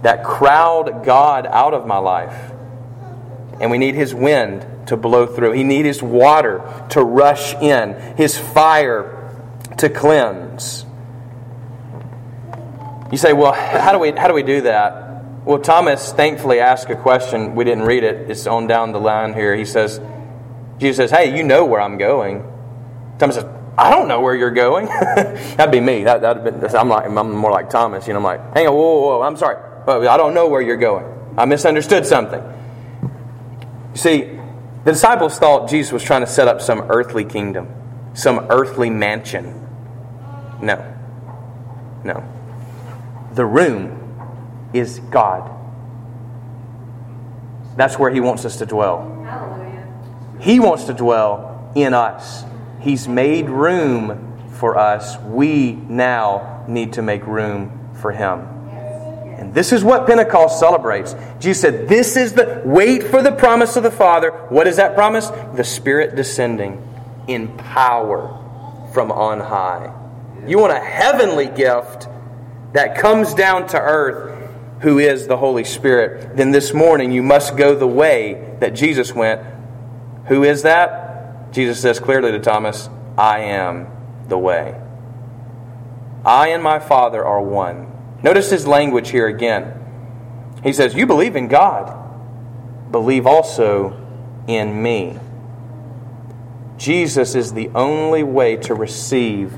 that 0.03 0.25
crowd 0.25 1.05
God 1.05 1.47
out 1.47 1.75
of 1.75 1.87
my 1.87 1.99
life. 1.99 2.53
And 3.61 3.71
we 3.71 3.79
need 3.79 3.95
His 3.95 4.15
wind 4.15 4.67
to 4.89 4.97
blow 4.97 5.27
through. 5.27 5.53
He 5.53 5.65
needs 5.65 5.87
His 5.87 6.03
water 6.03 6.63
to 6.91 7.03
rush 7.03 7.55
in, 7.55 7.95
His 8.17 8.39
fire 8.39 9.15
to 9.79 9.89
cleanse. 9.89 10.85
You 13.11 13.19
say, 13.19 13.33
well, 13.33 13.53
how 13.53 13.93
do 13.93 13.99
we, 13.99 14.11
how 14.11 14.29
do, 14.29 14.35
we 14.35 14.43
do 14.43 14.63
that? 14.63 15.23
Well, 15.45 15.59
Thomas 15.59 16.13
thankfully 16.13 16.59
asked 16.61 16.91
a 16.91 16.97
question. 16.97 17.55
We 17.55 17.65
didn't 17.65 17.85
read 17.85 18.03
it, 18.03 18.31
it's 18.31 18.47
on 18.47 18.67
down 18.67 18.93
the 18.93 19.01
line 19.01 19.35
here. 19.35 19.55
He 19.55 19.65
says, 19.65 20.01
Jesus 20.79 20.97
says, 20.97 21.11
Hey, 21.11 21.37
you 21.37 21.45
know 21.45 21.65
where 21.65 21.81
I'm 21.81 21.99
going. 21.99 22.51
Thomas 23.19 23.37
says, 23.37 23.47
I 23.77 23.91
don't 23.91 24.07
know 24.07 24.21
where 24.21 24.35
you're 24.35 24.51
going. 24.51 24.87
That'd 25.57 25.73
be 25.73 25.81
me. 25.81 26.05
That, 26.05 26.21
that'd 26.21 26.45
been, 26.45 26.77
I'm, 26.77 26.89
like, 26.89 27.07
I'm 27.07 27.33
more 27.33 27.51
like 27.51 27.71
Thomas. 27.71 28.07
You 28.07 28.13
know, 28.13 28.21
I'm 28.21 28.25
like, 28.25 28.55
hang 28.55 28.69
on, 28.69 28.75
whoa, 28.75 29.01
whoa, 29.01 29.19
whoa, 29.19 29.23
I'm 29.23 29.37
sorry. 29.37 29.57
I 29.87 30.17
don't 30.17 30.35
know 30.35 30.49
where 30.49 30.63
you're 30.63 30.77
going. 30.77 31.05
I 31.37 31.45
misunderstood 31.45 32.07
something. 32.07 32.43
You 33.93 33.99
see, 33.99 34.39
the 34.85 34.93
disciples 34.93 35.39
thought 35.39 35.69
Jesus 35.69 35.93
was 35.93 36.03
trying 36.03 36.21
to 36.21 36.27
set 36.27 36.47
up 36.47 36.61
some 36.61 36.83
earthly 36.91 37.25
kingdom, 37.25 37.69
some 38.15 38.47
earthly 38.51 38.91
mansion. 38.91 39.61
No. 40.63 40.95
No. 42.05 42.25
The 43.33 43.45
room 43.45 44.71
is 44.73 45.01
God. 45.11 45.51
That's 47.77 47.99
where 47.99 48.11
He 48.11 48.21
wants 48.21 48.45
us 48.45 48.59
to 48.59 48.67
dwell. 48.67 49.23
Hallelujah. 49.25 50.39
He 50.41 50.61
wants 50.61 50.85
to 50.85 50.95
dwell 50.95 51.73
in 51.75 51.93
us. 51.95 52.45
He's 52.85 53.09
made 53.09 53.49
room 53.49 54.51
for 54.51 54.77
us. 54.77 55.19
We 55.19 55.73
now 55.73 56.67
need 56.69 56.93
to 56.95 57.03
make 57.03 57.27
room 57.27 57.95
for 57.95 58.13
Him. 58.13 58.41
And 59.39 59.55
this 59.55 59.73
is 59.73 59.83
what 59.83 60.07
Pentecost 60.07 60.61
celebrates. 60.61 61.17
Jesus 61.41 61.63
said, 61.63 61.89
This 61.89 62.17
is 62.17 62.35
the 62.35 62.61
wait 62.63 63.03
for 63.03 63.23
the 63.23 63.33
promise 63.33 63.77
of 63.77 63.85
the 63.85 63.91
Father. 63.91 64.31
What 64.51 64.67
is 64.67 64.77
that 64.77 64.95
promise? 64.95 65.31
The 65.55 65.65
Spirit 65.65 66.15
descending 66.15 66.87
in 67.27 67.57
power 67.57 68.29
from 68.93 69.11
on 69.11 69.41
high. 69.41 69.91
You 70.47 70.59
want 70.59 70.75
a 70.75 70.79
heavenly 70.79 71.47
gift 71.47 72.07
that 72.75 72.99
comes 72.99 73.33
down 73.33 73.67
to 73.69 73.81
earth, 73.81 74.39
who 74.81 74.99
is 74.99 75.27
the 75.27 75.39
Holy 75.39 75.65
Spirit. 75.65 76.37
Then 76.37 76.51
this 76.51 76.75
morning 76.75 77.13
you 77.13 77.23
must 77.23 77.57
go 77.57 77.75
the 77.75 77.89
way 77.89 78.57
that 78.61 78.75
Jesus 78.75 79.15
went. 79.15 79.41
Who 80.27 80.45
is 80.45 80.63
that? 80.63 81.04
Jesus 81.55 81.81
says 81.81 82.01
clearly 82.01 82.33
to 82.33 82.41
Thomas, 82.41 82.91
I 83.17 83.39
am 83.39 83.87
the 84.27 84.37
way. 84.37 84.81
I 86.25 86.49
and 86.49 86.63
my 86.63 86.81
Father 86.81 87.25
are 87.25 87.41
one. 87.41 87.93
Notice 88.25 88.51
his 88.51 88.67
language 88.67 89.11
here 89.11 89.29
again. 89.29 89.73
He 90.65 90.73
says, 90.73 90.95
You 90.95 91.07
believe 91.07 91.37
in 91.37 91.47
God, 91.47 91.97
believe 92.91 93.25
also 93.25 93.97
in 94.49 94.83
me. 94.83 95.17
Jesus 96.77 97.37
is 97.37 97.53
the 97.53 97.69
only 97.69 98.25
way 98.25 98.57
to 98.57 98.75
receive 98.75 99.57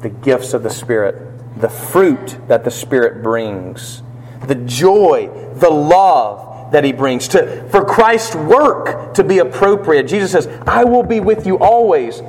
the 0.00 0.10
gifts 0.10 0.54
of 0.54 0.62
the 0.62 0.70
Spirit, 0.70 1.60
the 1.60 1.68
fruit 1.68 2.38
that 2.46 2.62
the 2.62 2.70
Spirit 2.70 3.20
brings, 3.20 4.02
the 4.46 4.54
joy, 4.54 5.28
the 5.56 5.70
love 5.70 6.53
that 6.72 6.84
He 6.84 6.92
brings. 6.92 7.28
To, 7.28 7.68
for 7.70 7.84
Christ's 7.84 8.34
work 8.34 9.14
to 9.14 9.24
be 9.24 9.38
appropriate, 9.38 10.04
Jesus 10.04 10.32
says, 10.32 10.46
I 10.66 10.84
will 10.84 11.02
be 11.02 11.20
with 11.20 11.46
you 11.46 11.58
always 11.58 12.20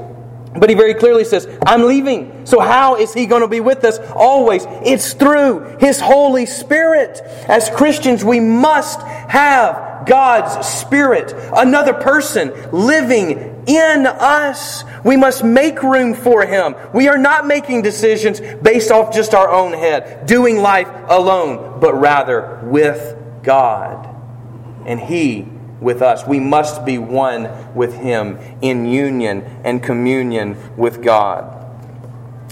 but 0.58 0.70
he 0.70 0.76
very 0.76 0.94
clearly 0.94 1.26
says, 1.26 1.48
I'm 1.66 1.84
leaving. 1.84 2.46
So, 2.46 2.60
how 2.60 2.96
is 2.96 3.14
he 3.14 3.26
going 3.26 3.42
to 3.42 3.48
be 3.48 3.60
with 3.60 3.84
us 3.84 4.00
always? 4.16 4.66
It's 4.86 5.14
through 5.14 5.78
his 5.80 6.00
Holy 6.00 6.46
Spirit. 6.46 7.20
As 7.48 7.70
Christians, 7.70 8.24
we 8.24 8.40
must 8.40 9.02
have 9.02 10.06
God's 10.06 10.66
Spirit, 10.66 11.34
another 11.56 11.94
person 11.94 12.54
living 12.72 13.64
in 13.68 14.06
us. 14.06 14.84
We 15.04 15.18
must 15.18 15.44
make 15.44 15.84
room 15.84 16.14
for 16.14 16.46
him. 16.46 16.76
We 16.94 17.10
are 17.10 17.18
not 17.18 17.46
making 17.46 17.82
decisions 17.82 18.40
based 18.40 18.92
off 18.92 19.14
just 19.14 19.34
our 19.34 19.50
own 19.50 19.74
head, 19.74 20.26
doing 20.26 20.60
life 20.62 20.90
alone, 21.10 21.80
but 21.80 21.96
rather 21.96 22.62
with 22.64 23.16
God. 23.44 24.15
And 24.86 25.00
he 25.00 25.48
with 25.80 26.02
us. 26.02 26.26
We 26.26 26.40
must 26.40 26.86
be 26.86 26.98
one 26.98 27.74
with 27.76 27.96
Him 27.96 28.40
in 28.62 28.86
union 28.86 29.42
and 29.64 29.82
communion 29.82 30.58
with 30.78 31.04
God. 31.04 31.52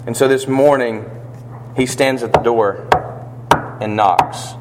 And 0.05 0.15
so 0.15 0.27
this 0.27 0.47
morning, 0.47 1.05
He 1.75 1.85
stands 1.85 2.23
at 2.23 2.33
the 2.33 2.39
door 2.39 2.87
and 3.81 3.95
knocks. 3.95 4.53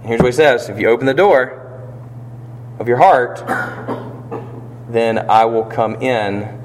And 0.00 0.06
here's 0.06 0.20
what 0.20 0.26
He 0.26 0.32
says 0.32 0.68
If 0.68 0.78
you 0.78 0.88
open 0.88 1.06
the 1.06 1.14
door 1.14 1.58
of 2.78 2.88
your 2.88 2.98
heart, 2.98 3.44
then 4.88 5.30
I 5.30 5.44
will 5.44 5.64
come 5.64 5.96
in 5.96 6.60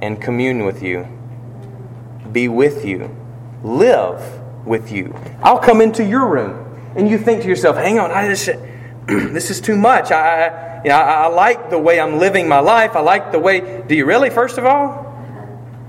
and 0.00 0.20
commune 0.20 0.64
with 0.64 0.82
you, 0.82 1.06
be 2.32 2.48
with 2.48 2.84
you, 2.84 3.14
live 3.62 4.40
with 4.66 4.90
you. 4.90 5.14
I'll 5.42 5.58
come 5.58 5.80
into 5.80 6.04
your 6.04 6.26
room 6.28 6.61
and 6.96 7.08
you 7.08 7.18
think 7.18 7.42
to 7.42 7.48
yourself, 7.48 7.76
hang 7.76 7.98
on, 7.98 8.10
I 8.10 8.28
just, 8.28 8.46
this 9.06 9.50
is 9.50 9.60
too 9.60 9.76
much. 9.76 10.10
I, 10.10 10.82
you 10.84 10.90
know, 10.90 10.96
I, 10.96 11.24
I 11.24 11.26
like 11.28 11.70
the 11.70 11.78
way 11.78 12.00
I'm 12.00 12.18
living 12.18 12.48
my 12.48 12.60
life. 12.60 12.96
I 12.96 13.00
like 13.00 13.32
the 13.32 13.38
way. 13.38 13.82
Do 13.86 13.94
you 13.94 14.04
really, 14.04 14.30
first 14.30 14.58
of 14.58 14.64
all? 14.64 15.08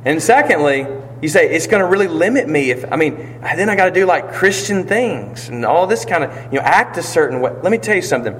And 0.05 0.21
secondly, 0.21 0.85
you 1.23 1.29
say 1.29 1.49
it's 1.49 1.67
going 1.67 1.81
to 1.81 1.87
really 1.87 2.09
limit 2.09 2.49
me 2.49 2.69
if 2.69 2.91
I 2.91 2.97
mean 2.97 3.15
then 3.41 3.69
I 3.69 3.77
got 3.77 3.85
to 3.85 3.91
do 3.91 4.05
like 4.05 4.33
Christian 4.33 4.85
things 4.85 5.47
and 5.47 5.65
all 5.65 5.87
this 5.87 6.03
kind 6.03 6.25
of 6.25 6.53
you 6.53 6.59
know 6.59 6.65
act 6.65 6.97
a 6.97 7.03
certain 7.03 7.39
way. 7.39 7.53
Let 7.63 7.71
me 7.71 7.77
tell 7.77 7.95
you 7.95 8.01
something. 8.01 8.35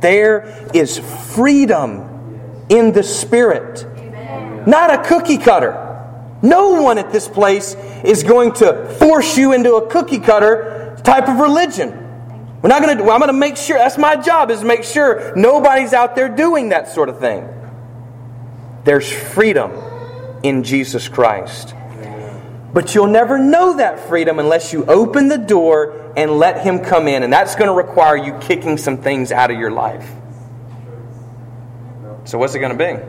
There 0.00 0.68
is 0.72 1.00
freedom 1.34 2.64
in 2.68 2.92
the 2.92 3.02
spirit. 3.02 3.84
Amen. 3.96 4.70
Not 4.70 4.94
a 4.94 5.02
cookie 5.02 5.38
cutter. 5.38 5.82
No 6.42 6.80
one 6.82 6.98
at 6.98 7.10
this 7.10 7.26
place 7.26 7.74
is 8.04 8.22
going 8.22 8.52
to 8.54 8.88
force 9.00 9.36
you 9.36 9.52
into 9.52 9.74
a 9.74 9.86
cookie 9.88 10.20
cutter 10.20 10.75
type 11.06 11.28
of 11.28 11.38
religion. 11.38 11.90
We're 12.60 12.68
not 12.68 12.82
going 12.82 12.98
to. 12.98 13.04
I'm 13.04 13.20
going 13.20 13.28
to 13.28 13.32
make 13.32 13.56
sure. 13.56 13.78
That's 13.78 13.96
my 13.96 14.16
job 14.16 14.50
is 14.50 14.60
to 14.60 14.66
make 14.66 14.82
sure 14.84 15.34
nobody's 15.36 15.92
out 15.92 16.16
there 16.16 16.28
doing 16.28 16.70
that 16.70 16.88
sort 16.88 17.08
of 17.08 17.20
thing. 17.20 17.48
There's 18.84 19.10
freedom 19.10 19.72
in 20.42 20.64
Jesus 20.64 21.08
Christ. 21.08 21.74
But 22.72 22.94
you'll 22.94 23.06
never 23.06 23.38
know 23.38 23.78
that 23.78 24.00
freedom 24.00 24.38
unless 24.38 24.72
you 24.72 24.84
open 24.84 25.28
the 25.28 25.38
door 25.38 26.12
and 26.16 26.32
let 26.32 26.62
Him 26.62 26.80
come 26.80 27.08
in. 27.08 27.22
And 27.22 27.32
that's 27.32 27.54
going 27.54 27.68
to 27.68 27.72
require 27.72 28.16
you 28.16 28.36
kicking 28.40 28.76
some 28.76 28.98
things 28.98 29.32
out 29.32 29.50
of 29.50 29.58
your 29.58 29.70
life. 29.70 30.10
So, 32.24 32.38
what's 32.38 32.54
it 32.54 32.58
going 32.58 32.76
to 32.76 32.78
be? 32.78 33.02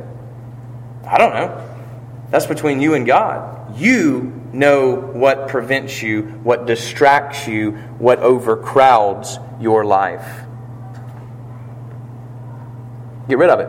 I 1.07 1.17
don't 1.17 1.33
know. 1.33 1.67
That's 2.29 2.45
between 2.45 2.79
you 2.79 2.93
and 2.93 3.05
God. 3.05 3.79
You 3.79 4.37
know 4.53 4.95
what 4.95 5.47
prevents 5.47 6.01
you, 6.01 6.23
what 6.43 6.65
distracts 6.65 7.47
you, 7.47 7.71
what 7.99 8.19
overcrowds 8.19 9.39
your 9.60 9.86
life. 9.86 10.45
Get 13.27 13.38
rid 13.38 13.49
of 13.49 13.60
it. 13.60 13.67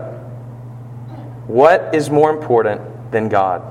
What 1.49 1.95
is 1.95 2.11
more 2.11 2.31
important 2.31 3.11
than 3.11 3.29
God? 3.29 3.63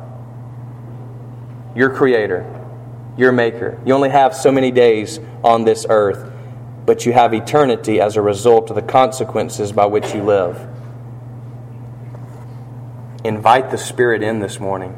Your 1.75 1.91
creator, 1.91 2.45
your 3.17 3.31
maker. 3.31 3.79
You 3.85 3.93
only 3.93 4.09
have 4.09 4.35
so 4.35 4.51
many 4.51 4.71
days 4.71 5.19
on 5.43 5.63
this 5.63 5.85
earth, 5.89 6.31
but 6.85 7.05
you 7.05 7.13
have 7.13 7.33
eternity 7.33 8.01
as 8.01 8.15
a 8.15 8.21
result 8.21 8.69
of 8.69 8.75
the 8.75 8.81
consequences 8.81 9.71
by 9.71 9.85
which 9.85 10.13
you 10.13 10.23
live. 10.23 10.67
Invite 13.23 13.71
the 13.71 13.77
Spirit 13.77 14.23
in 14.23 14.39
this 14.39 14.59
morning 14.59 14.97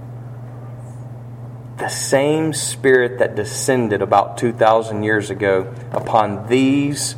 the 1.79 1.89
same 1.89 2.53
Spirit 2.53 3.19
that 3.19 3.35
descended 3.35 4.01
about 4.01 4.37
2,000 4.37 5.03
years 5.03 5.29
ago 5.29 5.73
upon 5.91 6.47
these 6.47 7.15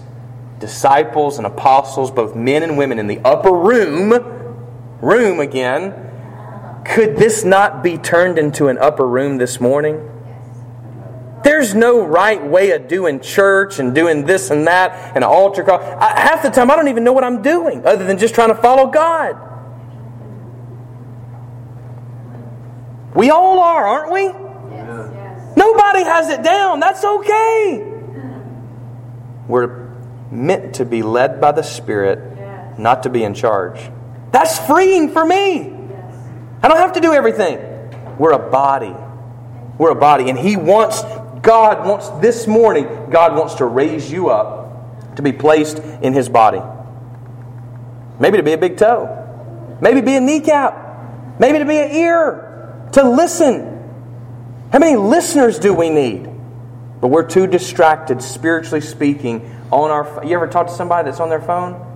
disciples 0.60 1.38
and 1.38 1.46
apostles, 1.46 2.12
both 2.12 2.36
men 2.36 2.64
and 2.64 2.78
women, 2.78 3.00
in 3.00 3.08
the 3.08 3.20
upper 3.20 3.52
room, 3.52 4.14
room 5.02 5.40
again, 5.40 6.10
could 6.86 7.18
this 7.18 7.44
not 7.44 7.84
be 7.84 7.98
turned 7.98 8.38
into 8.38 8.68
an 8.68 8.78
upper 8.78 9.08
room 9.08 9.38
this 9.38 9.60
morning? 9.60 10.08
There's 11.44 11.74
no 11.74 12.06
right 12.06 12.44
way 12.44 12.72
of 12.72 12.88
doing 12.88 13.20
church 13.20 13.80
and 13.80 13.96
doing 13.96 14.26
this 14.26 14.52
and 14.52 14.68
that 14.68 15.16
and 15.16 15.18
an 15.18 15.24
altar 15.24 15.64
call. 15.64 15.80
I, 15.80 16.20
half 16.20 16.44
the 16.44 16.52
time, 16.52 16.70
I 16.70 16.76
don't 16.76 16.88
even 16.88 17.04
know 17.04 17.14
what 17.14 17.24
I'm 17.24 17.42
doing 17.42 17.86
other 17.86 18.06
than 18.06 18.20
just 18.20 18.36
trying 18.36 18.50
to 18.50 18.56
follow 18.56 18.88
God. 18.92 19.48
We 23.16 23.30
all 23.32 23.60
are, 23.60 23.88
aren't 23.88 24.12
we? 24.12 24.51
Nobody 25.56 26.04
has 26.04 26.30
it 26.30 26.44
down. 26.44 26.80
That's 26.80 27.04
okay. 27.04 27.88
We're 29.48 29.90
meant 30.32 30.76
to 30.76 30.86
be 30.86 31.04
led 31.04 31.42
by 31.42 31.52
the 31.52 31.62
Spirit, 31.62 32.80
not 32.80 33.04
to 33.04 33.10
be 33.10 33.24
in 33.24 33.34
charge. 33.34 33.80
That's 34.32 34.58
freeing 34.60 35.10
for 35.10 35.26
me. 35.26 35.74
I 36.64 36.68
don't 36.68 36.78
have 36.78 36.94
to 36.94 37.02
do 37.02 37.14
everything. 37.14 37.60
We're 38.18 38.32
a 38.32 38.50
body. 38.50 38.96
We're 39.78 39.92
a 39.92 39.96
body. 39.96 40.30
And 40.30 40.38
He 40.40 40.56
wants, 40.56 41.02
God 41.42 41.86
wants, 41.86 42.10
this 42.22 42.48
morning, 42.48 42.86
God 43.10 43.36
wants 43.36 43.56
to 43.56 43.66
raise 43.66 44.12
you 44.12 44.30
up 44.30 45.16
to 45.16 45.22
be 45.22 45.34
placed 45.34 45.80
in 45.80 46.14
His 46.14 46.30
body. 46.30 46.62
Maybe 48.20 48.38
to 48.38 48.44
be 48.44 48.54
a 48.54 48.58
big 48.58 48.78
toe. 48.78 49.18
Maybe 49.82 50.02
be 50.02 50.16
a 50.16 50.22
kneecap. 50.22 51.40
Maybe 51.40 51.58
to 51.58 51.66
be 51.66 51.78
an 51.78 51.92
ear. 51.92 52.88
To 52.94 53.10
listen 53.10 53.71
how 54.72 54.80
many 54.80 54.96
listeners 54.96 55.60
do 55.60 55.74
we 55.74 55.90
need? 55.90 56.30
But 57.02 57.08
we're 57.08 57.28
too 57.28 57.48
distracted, 57.48 58.22
spiritually 58.22 58.82
speaking, 58.82 59.50
on 59.72 59.90
our. 59.92 60.26
You 60.26 60.36
ever 60.36 60.48
talk 60.48 60.68
to 60.68 60.74
somebody 60.74 61.10
that's 61.10 61.20
on 61.20 61.30
their 61.30 61.42
phone? 61.42 61.88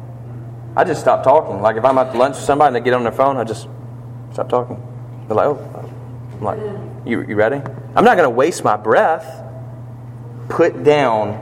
I 0.75 0.83
just 0.83 0.99
stop 0.99 1.23
talking. 1.23 1.61
Like 1.61 1.77
if 1.77 1.85
I'm 1.85 1.97
at 1.97 2.15
lunch 2.15 2.35
with 2.35 2.43
somebody 2.43 2.67
and 2.67 2.75
they 2.75 2.81
get 2.81 2.93
on 2.93 3.03
their 3.03 3.11
phone, 3.11 3.37
I 3.37 3.45
just 3.45 3.67
stop 4.33 4.49
talking. 4.49 4.75
They're 5.27 5.37
like, 5.37 5.47
oh, 5.47 5.93
I'm 6.33 6.41
like, 6.41 6.59
you, 7.05 7.21
you 7.21 7.35
ready? 7.35 7.61
I'm 7.95 8.03
not 8.03 8.17
going 8.17 8.25
to 8.25 8.29
waste 8.29 8.63
my 8.63 8.75
breath. 8.75 9.43
Put 10.49 10.83
down 10.83 11.41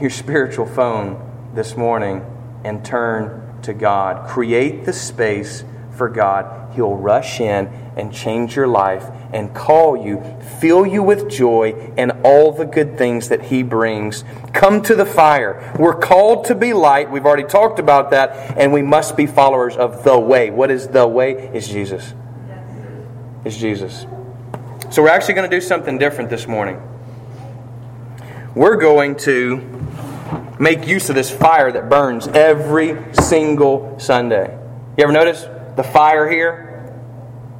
your 0.00 0.10
spiritual 0.10 0.66
phone 0.66 1.50
this 1.54 1.76
morning 1.76 2.24
and 2.64 2.84
turn 2.84 3.60
to 3.62 3.74
God. 3.74 4.28
Create 4.28 4.84
the 4.84 4.92
space 4.92 5.64
for 5.96 6.08
God. 6.08 6.74
He'll 6.74 6.96
rush 6.96 7.40
in 7.40 7.68
and 7.96 8.12
change 8.12 8.54
your 8.54 8.66
life 8.66 9.04
and 9.32 9.54
call 9.54 9.96
you, 9.96 10.22
fill 10.60 10.86
you 10.86 11.02
with 11.02 11.30
joy 11.30 11.92
and 11.96 12.12
all 12.22 12.52
the 12.52 12.66
good 12.66 12.98
things 12.98 13.30
that 13.30 13.42
He 13.42 13.62
brings. 13.62 14.24
Come 14.52 14.82
to 14.82 14.94
the 14.94 15.06
fire. 15.06 15.74
We're 15.78 15.98
called 15.98 16.44
to 16.46 16.54
be 16.54 16.72
light. 16.72 17.10
We've 17.10 17.24
already 17.24 17.44
talked 17.44 17.78
about 17.78 18.10
that, 18.10 18.56
and 18.58 18.72
we 18.72 18.82
must 18.82 19.16
be 19.16 19.26
followers 19.26 19.76
of 19.76 20.04
the 20.04 20.18
way. 20.18 20.50
What 20.50 20.70
is 20.70 20.88
the 20.88 21.06
way? 21.06 21.50
Is 21.54 21.68
Jesus. 21.68 22.14
Is 23.44 23.56
Jesus. 23.56 24.06
So 24.90 25.02
we're 25.02 25.08
actually 25.08 25.34
going 25.34 25.50
to 25.50 25.56
do 25.56 25.60
something 25.60 25.98
different 25.98 26.30
this 26.30 26.46
morning. 26.46 26.80
We're 28.54 28.76
going 28.76 29.16
to 29.16 29.76
make 30.58 30.86
use 30.86 31.08
of 31.08 31.14
this 31.14 31.30
fire 31.30 31.70
that 31.72 31.88
burns 31.88 32.28
every 32.28 32.96
single 33.12 33.98
Sunday. 33.98 34.58
You 34.96 35.04
ever 35.04 35.12
notice 35.12 35.46
the 35.76 35.82
fire 35.82 36.28
here? 36.28 36.66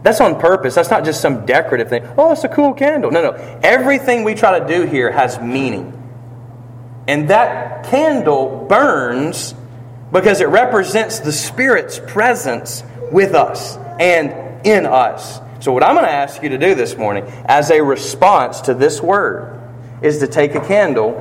That's 0.03 0.21
on 0.21 0.39
purpose. 0.41 0.75
That's 0.75 0.91
not 0.91 1.05
just 1.05 1.21
some 1.21 1.47
decorative 1.47 1.89
thing. 1.89 2.07
Oh, 2.17 2.33
it's 2.33 2.45
a 2.45 2.49
cool 2.49 2.75
candle. 2.75 3.11
No, 3.11 3.23
no. 3.23 3.59
Everything 3.63 4.25
we 4.25 4.35
try 4.35 4.59
to 4.59 4.67
do 4.67 4.87
here 4.87 5.11
has 5.11 5.41
meaning. 5.41 5.93
And 7.09 7.31
that 7.31 7.87
candle 7.87 8.67
burns 8.69 9.55
because 10.13 10.41
it 10.41 10.49
represents 10.49 11.21
the 11.21 11.33
Spirit's 11.33 12.01
presence 12.07 12.83
with 13.11 13.35
us 13.35 13.77
and 13.99 14.67
in 14.67 14.87
us. 14.87 15.41
So, 15.61 15.73
what 15.73 15.83
I'm 15.83 15.95
going 15.95 16.07
to 16.07 16.13
ask 16.13 16.43
you 16.43 16.51
to 16.51 16.59
do 16.59 16.75
this 16.75 16.97
morning, 16.97 17.25
as 17.47 17.71
a 17.71 17.83
response 17.83 18.63
to 18.63 18.75
this 18.75 19.01
word, 19.01 19.61
is 20.03 20.19
to 20.19 20.29
take 20.29 20.55
a 20.55 20.61
candle 20.61 21.17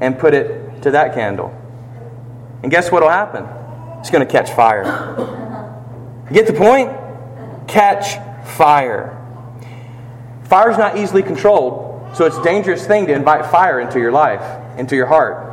and 0.00 0.18
put 0.18 0.34
it 0.34 0.82
to 0.82 0.92
that 0.92 1.14
candle. 1.14 1.54
And 2.62 2.70
guess 2.70 2.90
what 2.90 3.02
will 3.02 3.10
happen? 3.10 3.46
It's 4.00 4.10
going 4.10 4.26
to 4.26 4.32
catch 4.32 4.50
fire. 4.50 5.69
You 6.30 6.36
get 6.36 6.46
the 6.46 6.54
point? 6.54 7.00
catch 7.70 8.18
fire. 8.56 9.16
Fire 10.44 10.70
is 10.70 10.78
not 10.78 10.98
easily 10.98 11.22
controlled, 11.22 12.16
so 12.16 12.26
it's 12.26 12.36
a 12.36 12.42
dangerous 12.42 12.86
thing 12.86 13.06
to 13.06 13.12
invite 13.12 13.46
fire 13.46 13.80
into 13.80 14.00
your 14.00 14.12
life, 14.12 14.42
into 14.78 14.96
your 14.96 15.06
heart. 15.06 15.46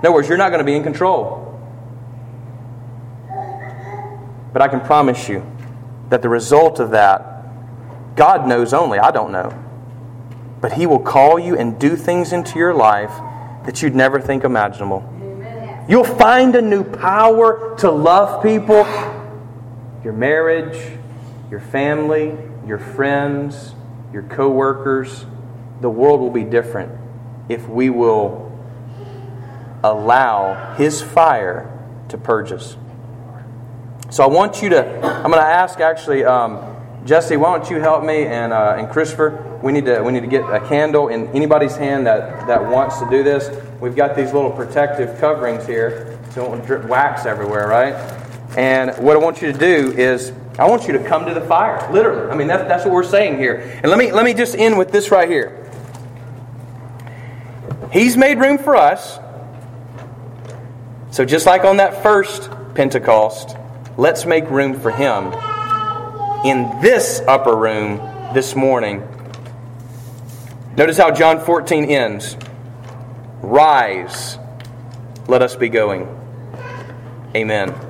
In 0.00 0.06
other 0.06 0.12
words, 0.12 0.28
you're 0.28 0.38
not 0.38 0.48
going 0.48 0.58
to 0.58 0.64
be 0.64 0.74
in 0.74 0.82
control. 0.82 1.46
But 4.52 4.62
I 4.62 4.68
can 4.68 4.80
promise 4.80 5.28
you 5.28 5.46
that 6.08 6.22
the 6.22 6.28
result 6.28 6.80
of 6.80 6.90
that, 6.90 7.44
God 8.16 8.48
knows 8.48 8.72
only. 8.72 8.98
I 8.98 9.12
don't 9.12 9.30
know. 9.30 9.56
But 10.60 10.72
He 10.72 10.86
will 10.86 10.98
call 10.98 11.38
you 11.38 11.56
and 11.56 11.78
do 11.78 11.94
things 11.94 12.32
into 12.32 12.58
your 12.58 12.74
life 12.74 13.12
that 13.64 13.80
you'd 13.80 13.94
never 13.94 14.20
think 14.20 14.42
imaginable. 14.42 15.06
You'll 15.88 16.04
find 16.04 16.56
a 16.56 16.62
new 16.62 16.82
power 16.82 17.76
to 17.78 17.90
love 17.90 18.42
people 18.42 18.84
your 20.02 20.12
marriage, 20.12 20.98
your 21.50 21.60
family, 21.60 22.36
your 22.66 22.78
friends, 22.78 23.74
your 24.12 24.22
coworkers, 24.22 25.26
the 25.80 25.90
world 25.90 26.20
will 26.20 26.30
be 26.30 26.44
different 26.44 26.92
if 27.48 27.68
we 27.68 27.90
will 27.90 28.50
allow 29.82 30.74
His 30.74 31.02
fire 31.02 31.66
to 32.08 32.18
purge 32.18 32.52
us. 32.52 32.76
So 34.10 34.24
I 34.24 34.26
want 34.26 34.60
you 34.62 34.70
to, 34.70 34.84
I'm 34.84 35.30
going 35.30 35.42
to 35.42 35.48
ask 35.48 35.80
actually, 35.80 36.24
um, 36.24 36.76
Jesse, 37.06 37.36
why 37.36 37.56
don't 37.56 37.70
you 37.70 37.80
help 37.80 38.04
me 38.04 38.26
and, 38.26 38.52
uh, 38.52 38.76
and 38.76 38.90
Christopher? 38.90 39.58
We 39.62 39.72
need, 39.72 39.86
to, 39.86 40.02
we 40.02 40.12
need 40.12 40.20
to 40.20 40.26
get 40.26 40.42
a 40.42 40.60
candle 40.66 41.08
in 41.08 41.28
anybody's 41.28 41.76
hand 41.76 42.06
that, 42.06 42.46
that 42.46 42.62
wants 42.64 42.98
to 42.98 43.08
do 43.08 43.22
this. 43.22 43.50
We've 43.80 43.96
got 43.96 44.16
these 44.16 44.32
little 44.32 44.50
protective 44.50 45.18
coverings 45.18 45.66
here 45.66 46.18
so 46.32 46.44
it 46.44 46.50
won't 46.50 46.66
drip 46.66 46.84
wax 46.84 47.24
everywhere, 47.24 47.68
right? 47.68 48.19
And 48.56 48.96
what 49.04 49.16
I 49.16 49.20
want 49.20 49.42
you 49.42 49.52
to 49.52 49.58
do 49.58 49.92
is, 49.92 50.32
I 50.58 50.68
want 50.68 50.86
you 50.86 50.92
to 50.94 51.04
come 51.04 51.26
to 51.26 51.34
the 51.34 51.40
fire. 51.40 51.90
Literally. 51.92 52.30
I 52.30 52.34
mean, 52.34 52.48
that's, 52.48 52.68
that's 52.68 52.84
what 52.84 52.92
we're 52.92 53.04
saying 53.04 53.38
here. 53.38 53.78
And 53.82 53.86
let 53.86 53.98
me, 53.98 54.12
let 54.12 54.24
me 54.24 54.34
just 54.34 54.56
end 54.56 54.76
with 54.76 54.90
this 54.90 55.10
right 55.10 55.28
here. 55.28 55.56
He's 57.92 58.16
made 58.16 58.38
room 58.38 58.58
for 58.58 58.76
us. 58.76 59.18
So, 61.12 61.24
just 61.24 61.46
like 61.46 61.64
on 61.64 61.78
that 61.78 62.02
first 62.02 62.50
Pentecost, 62.74 63.56
let's 63.96 64.26
make 64.26 64.48
room 64.48 64.78
for 64.78 64.90
Him 64.90 65.32
in 66.44 66.80
this 66.80 67.20
upper 67.26 67.56
room 67.56 67.98
this 68.32 68.54
morning. 68.54 69.06
Notice 70.76 70.96
how 70.96 71.10
John 71.10 71.40
14 71.40 71.84
ends 71.86 72.36
Rise, 73.42 74.38
let 75.26 75.42
us 75.42 75.56
be 75.56 75.68
going. 75.68 76.06
Amen. 77.34 77.89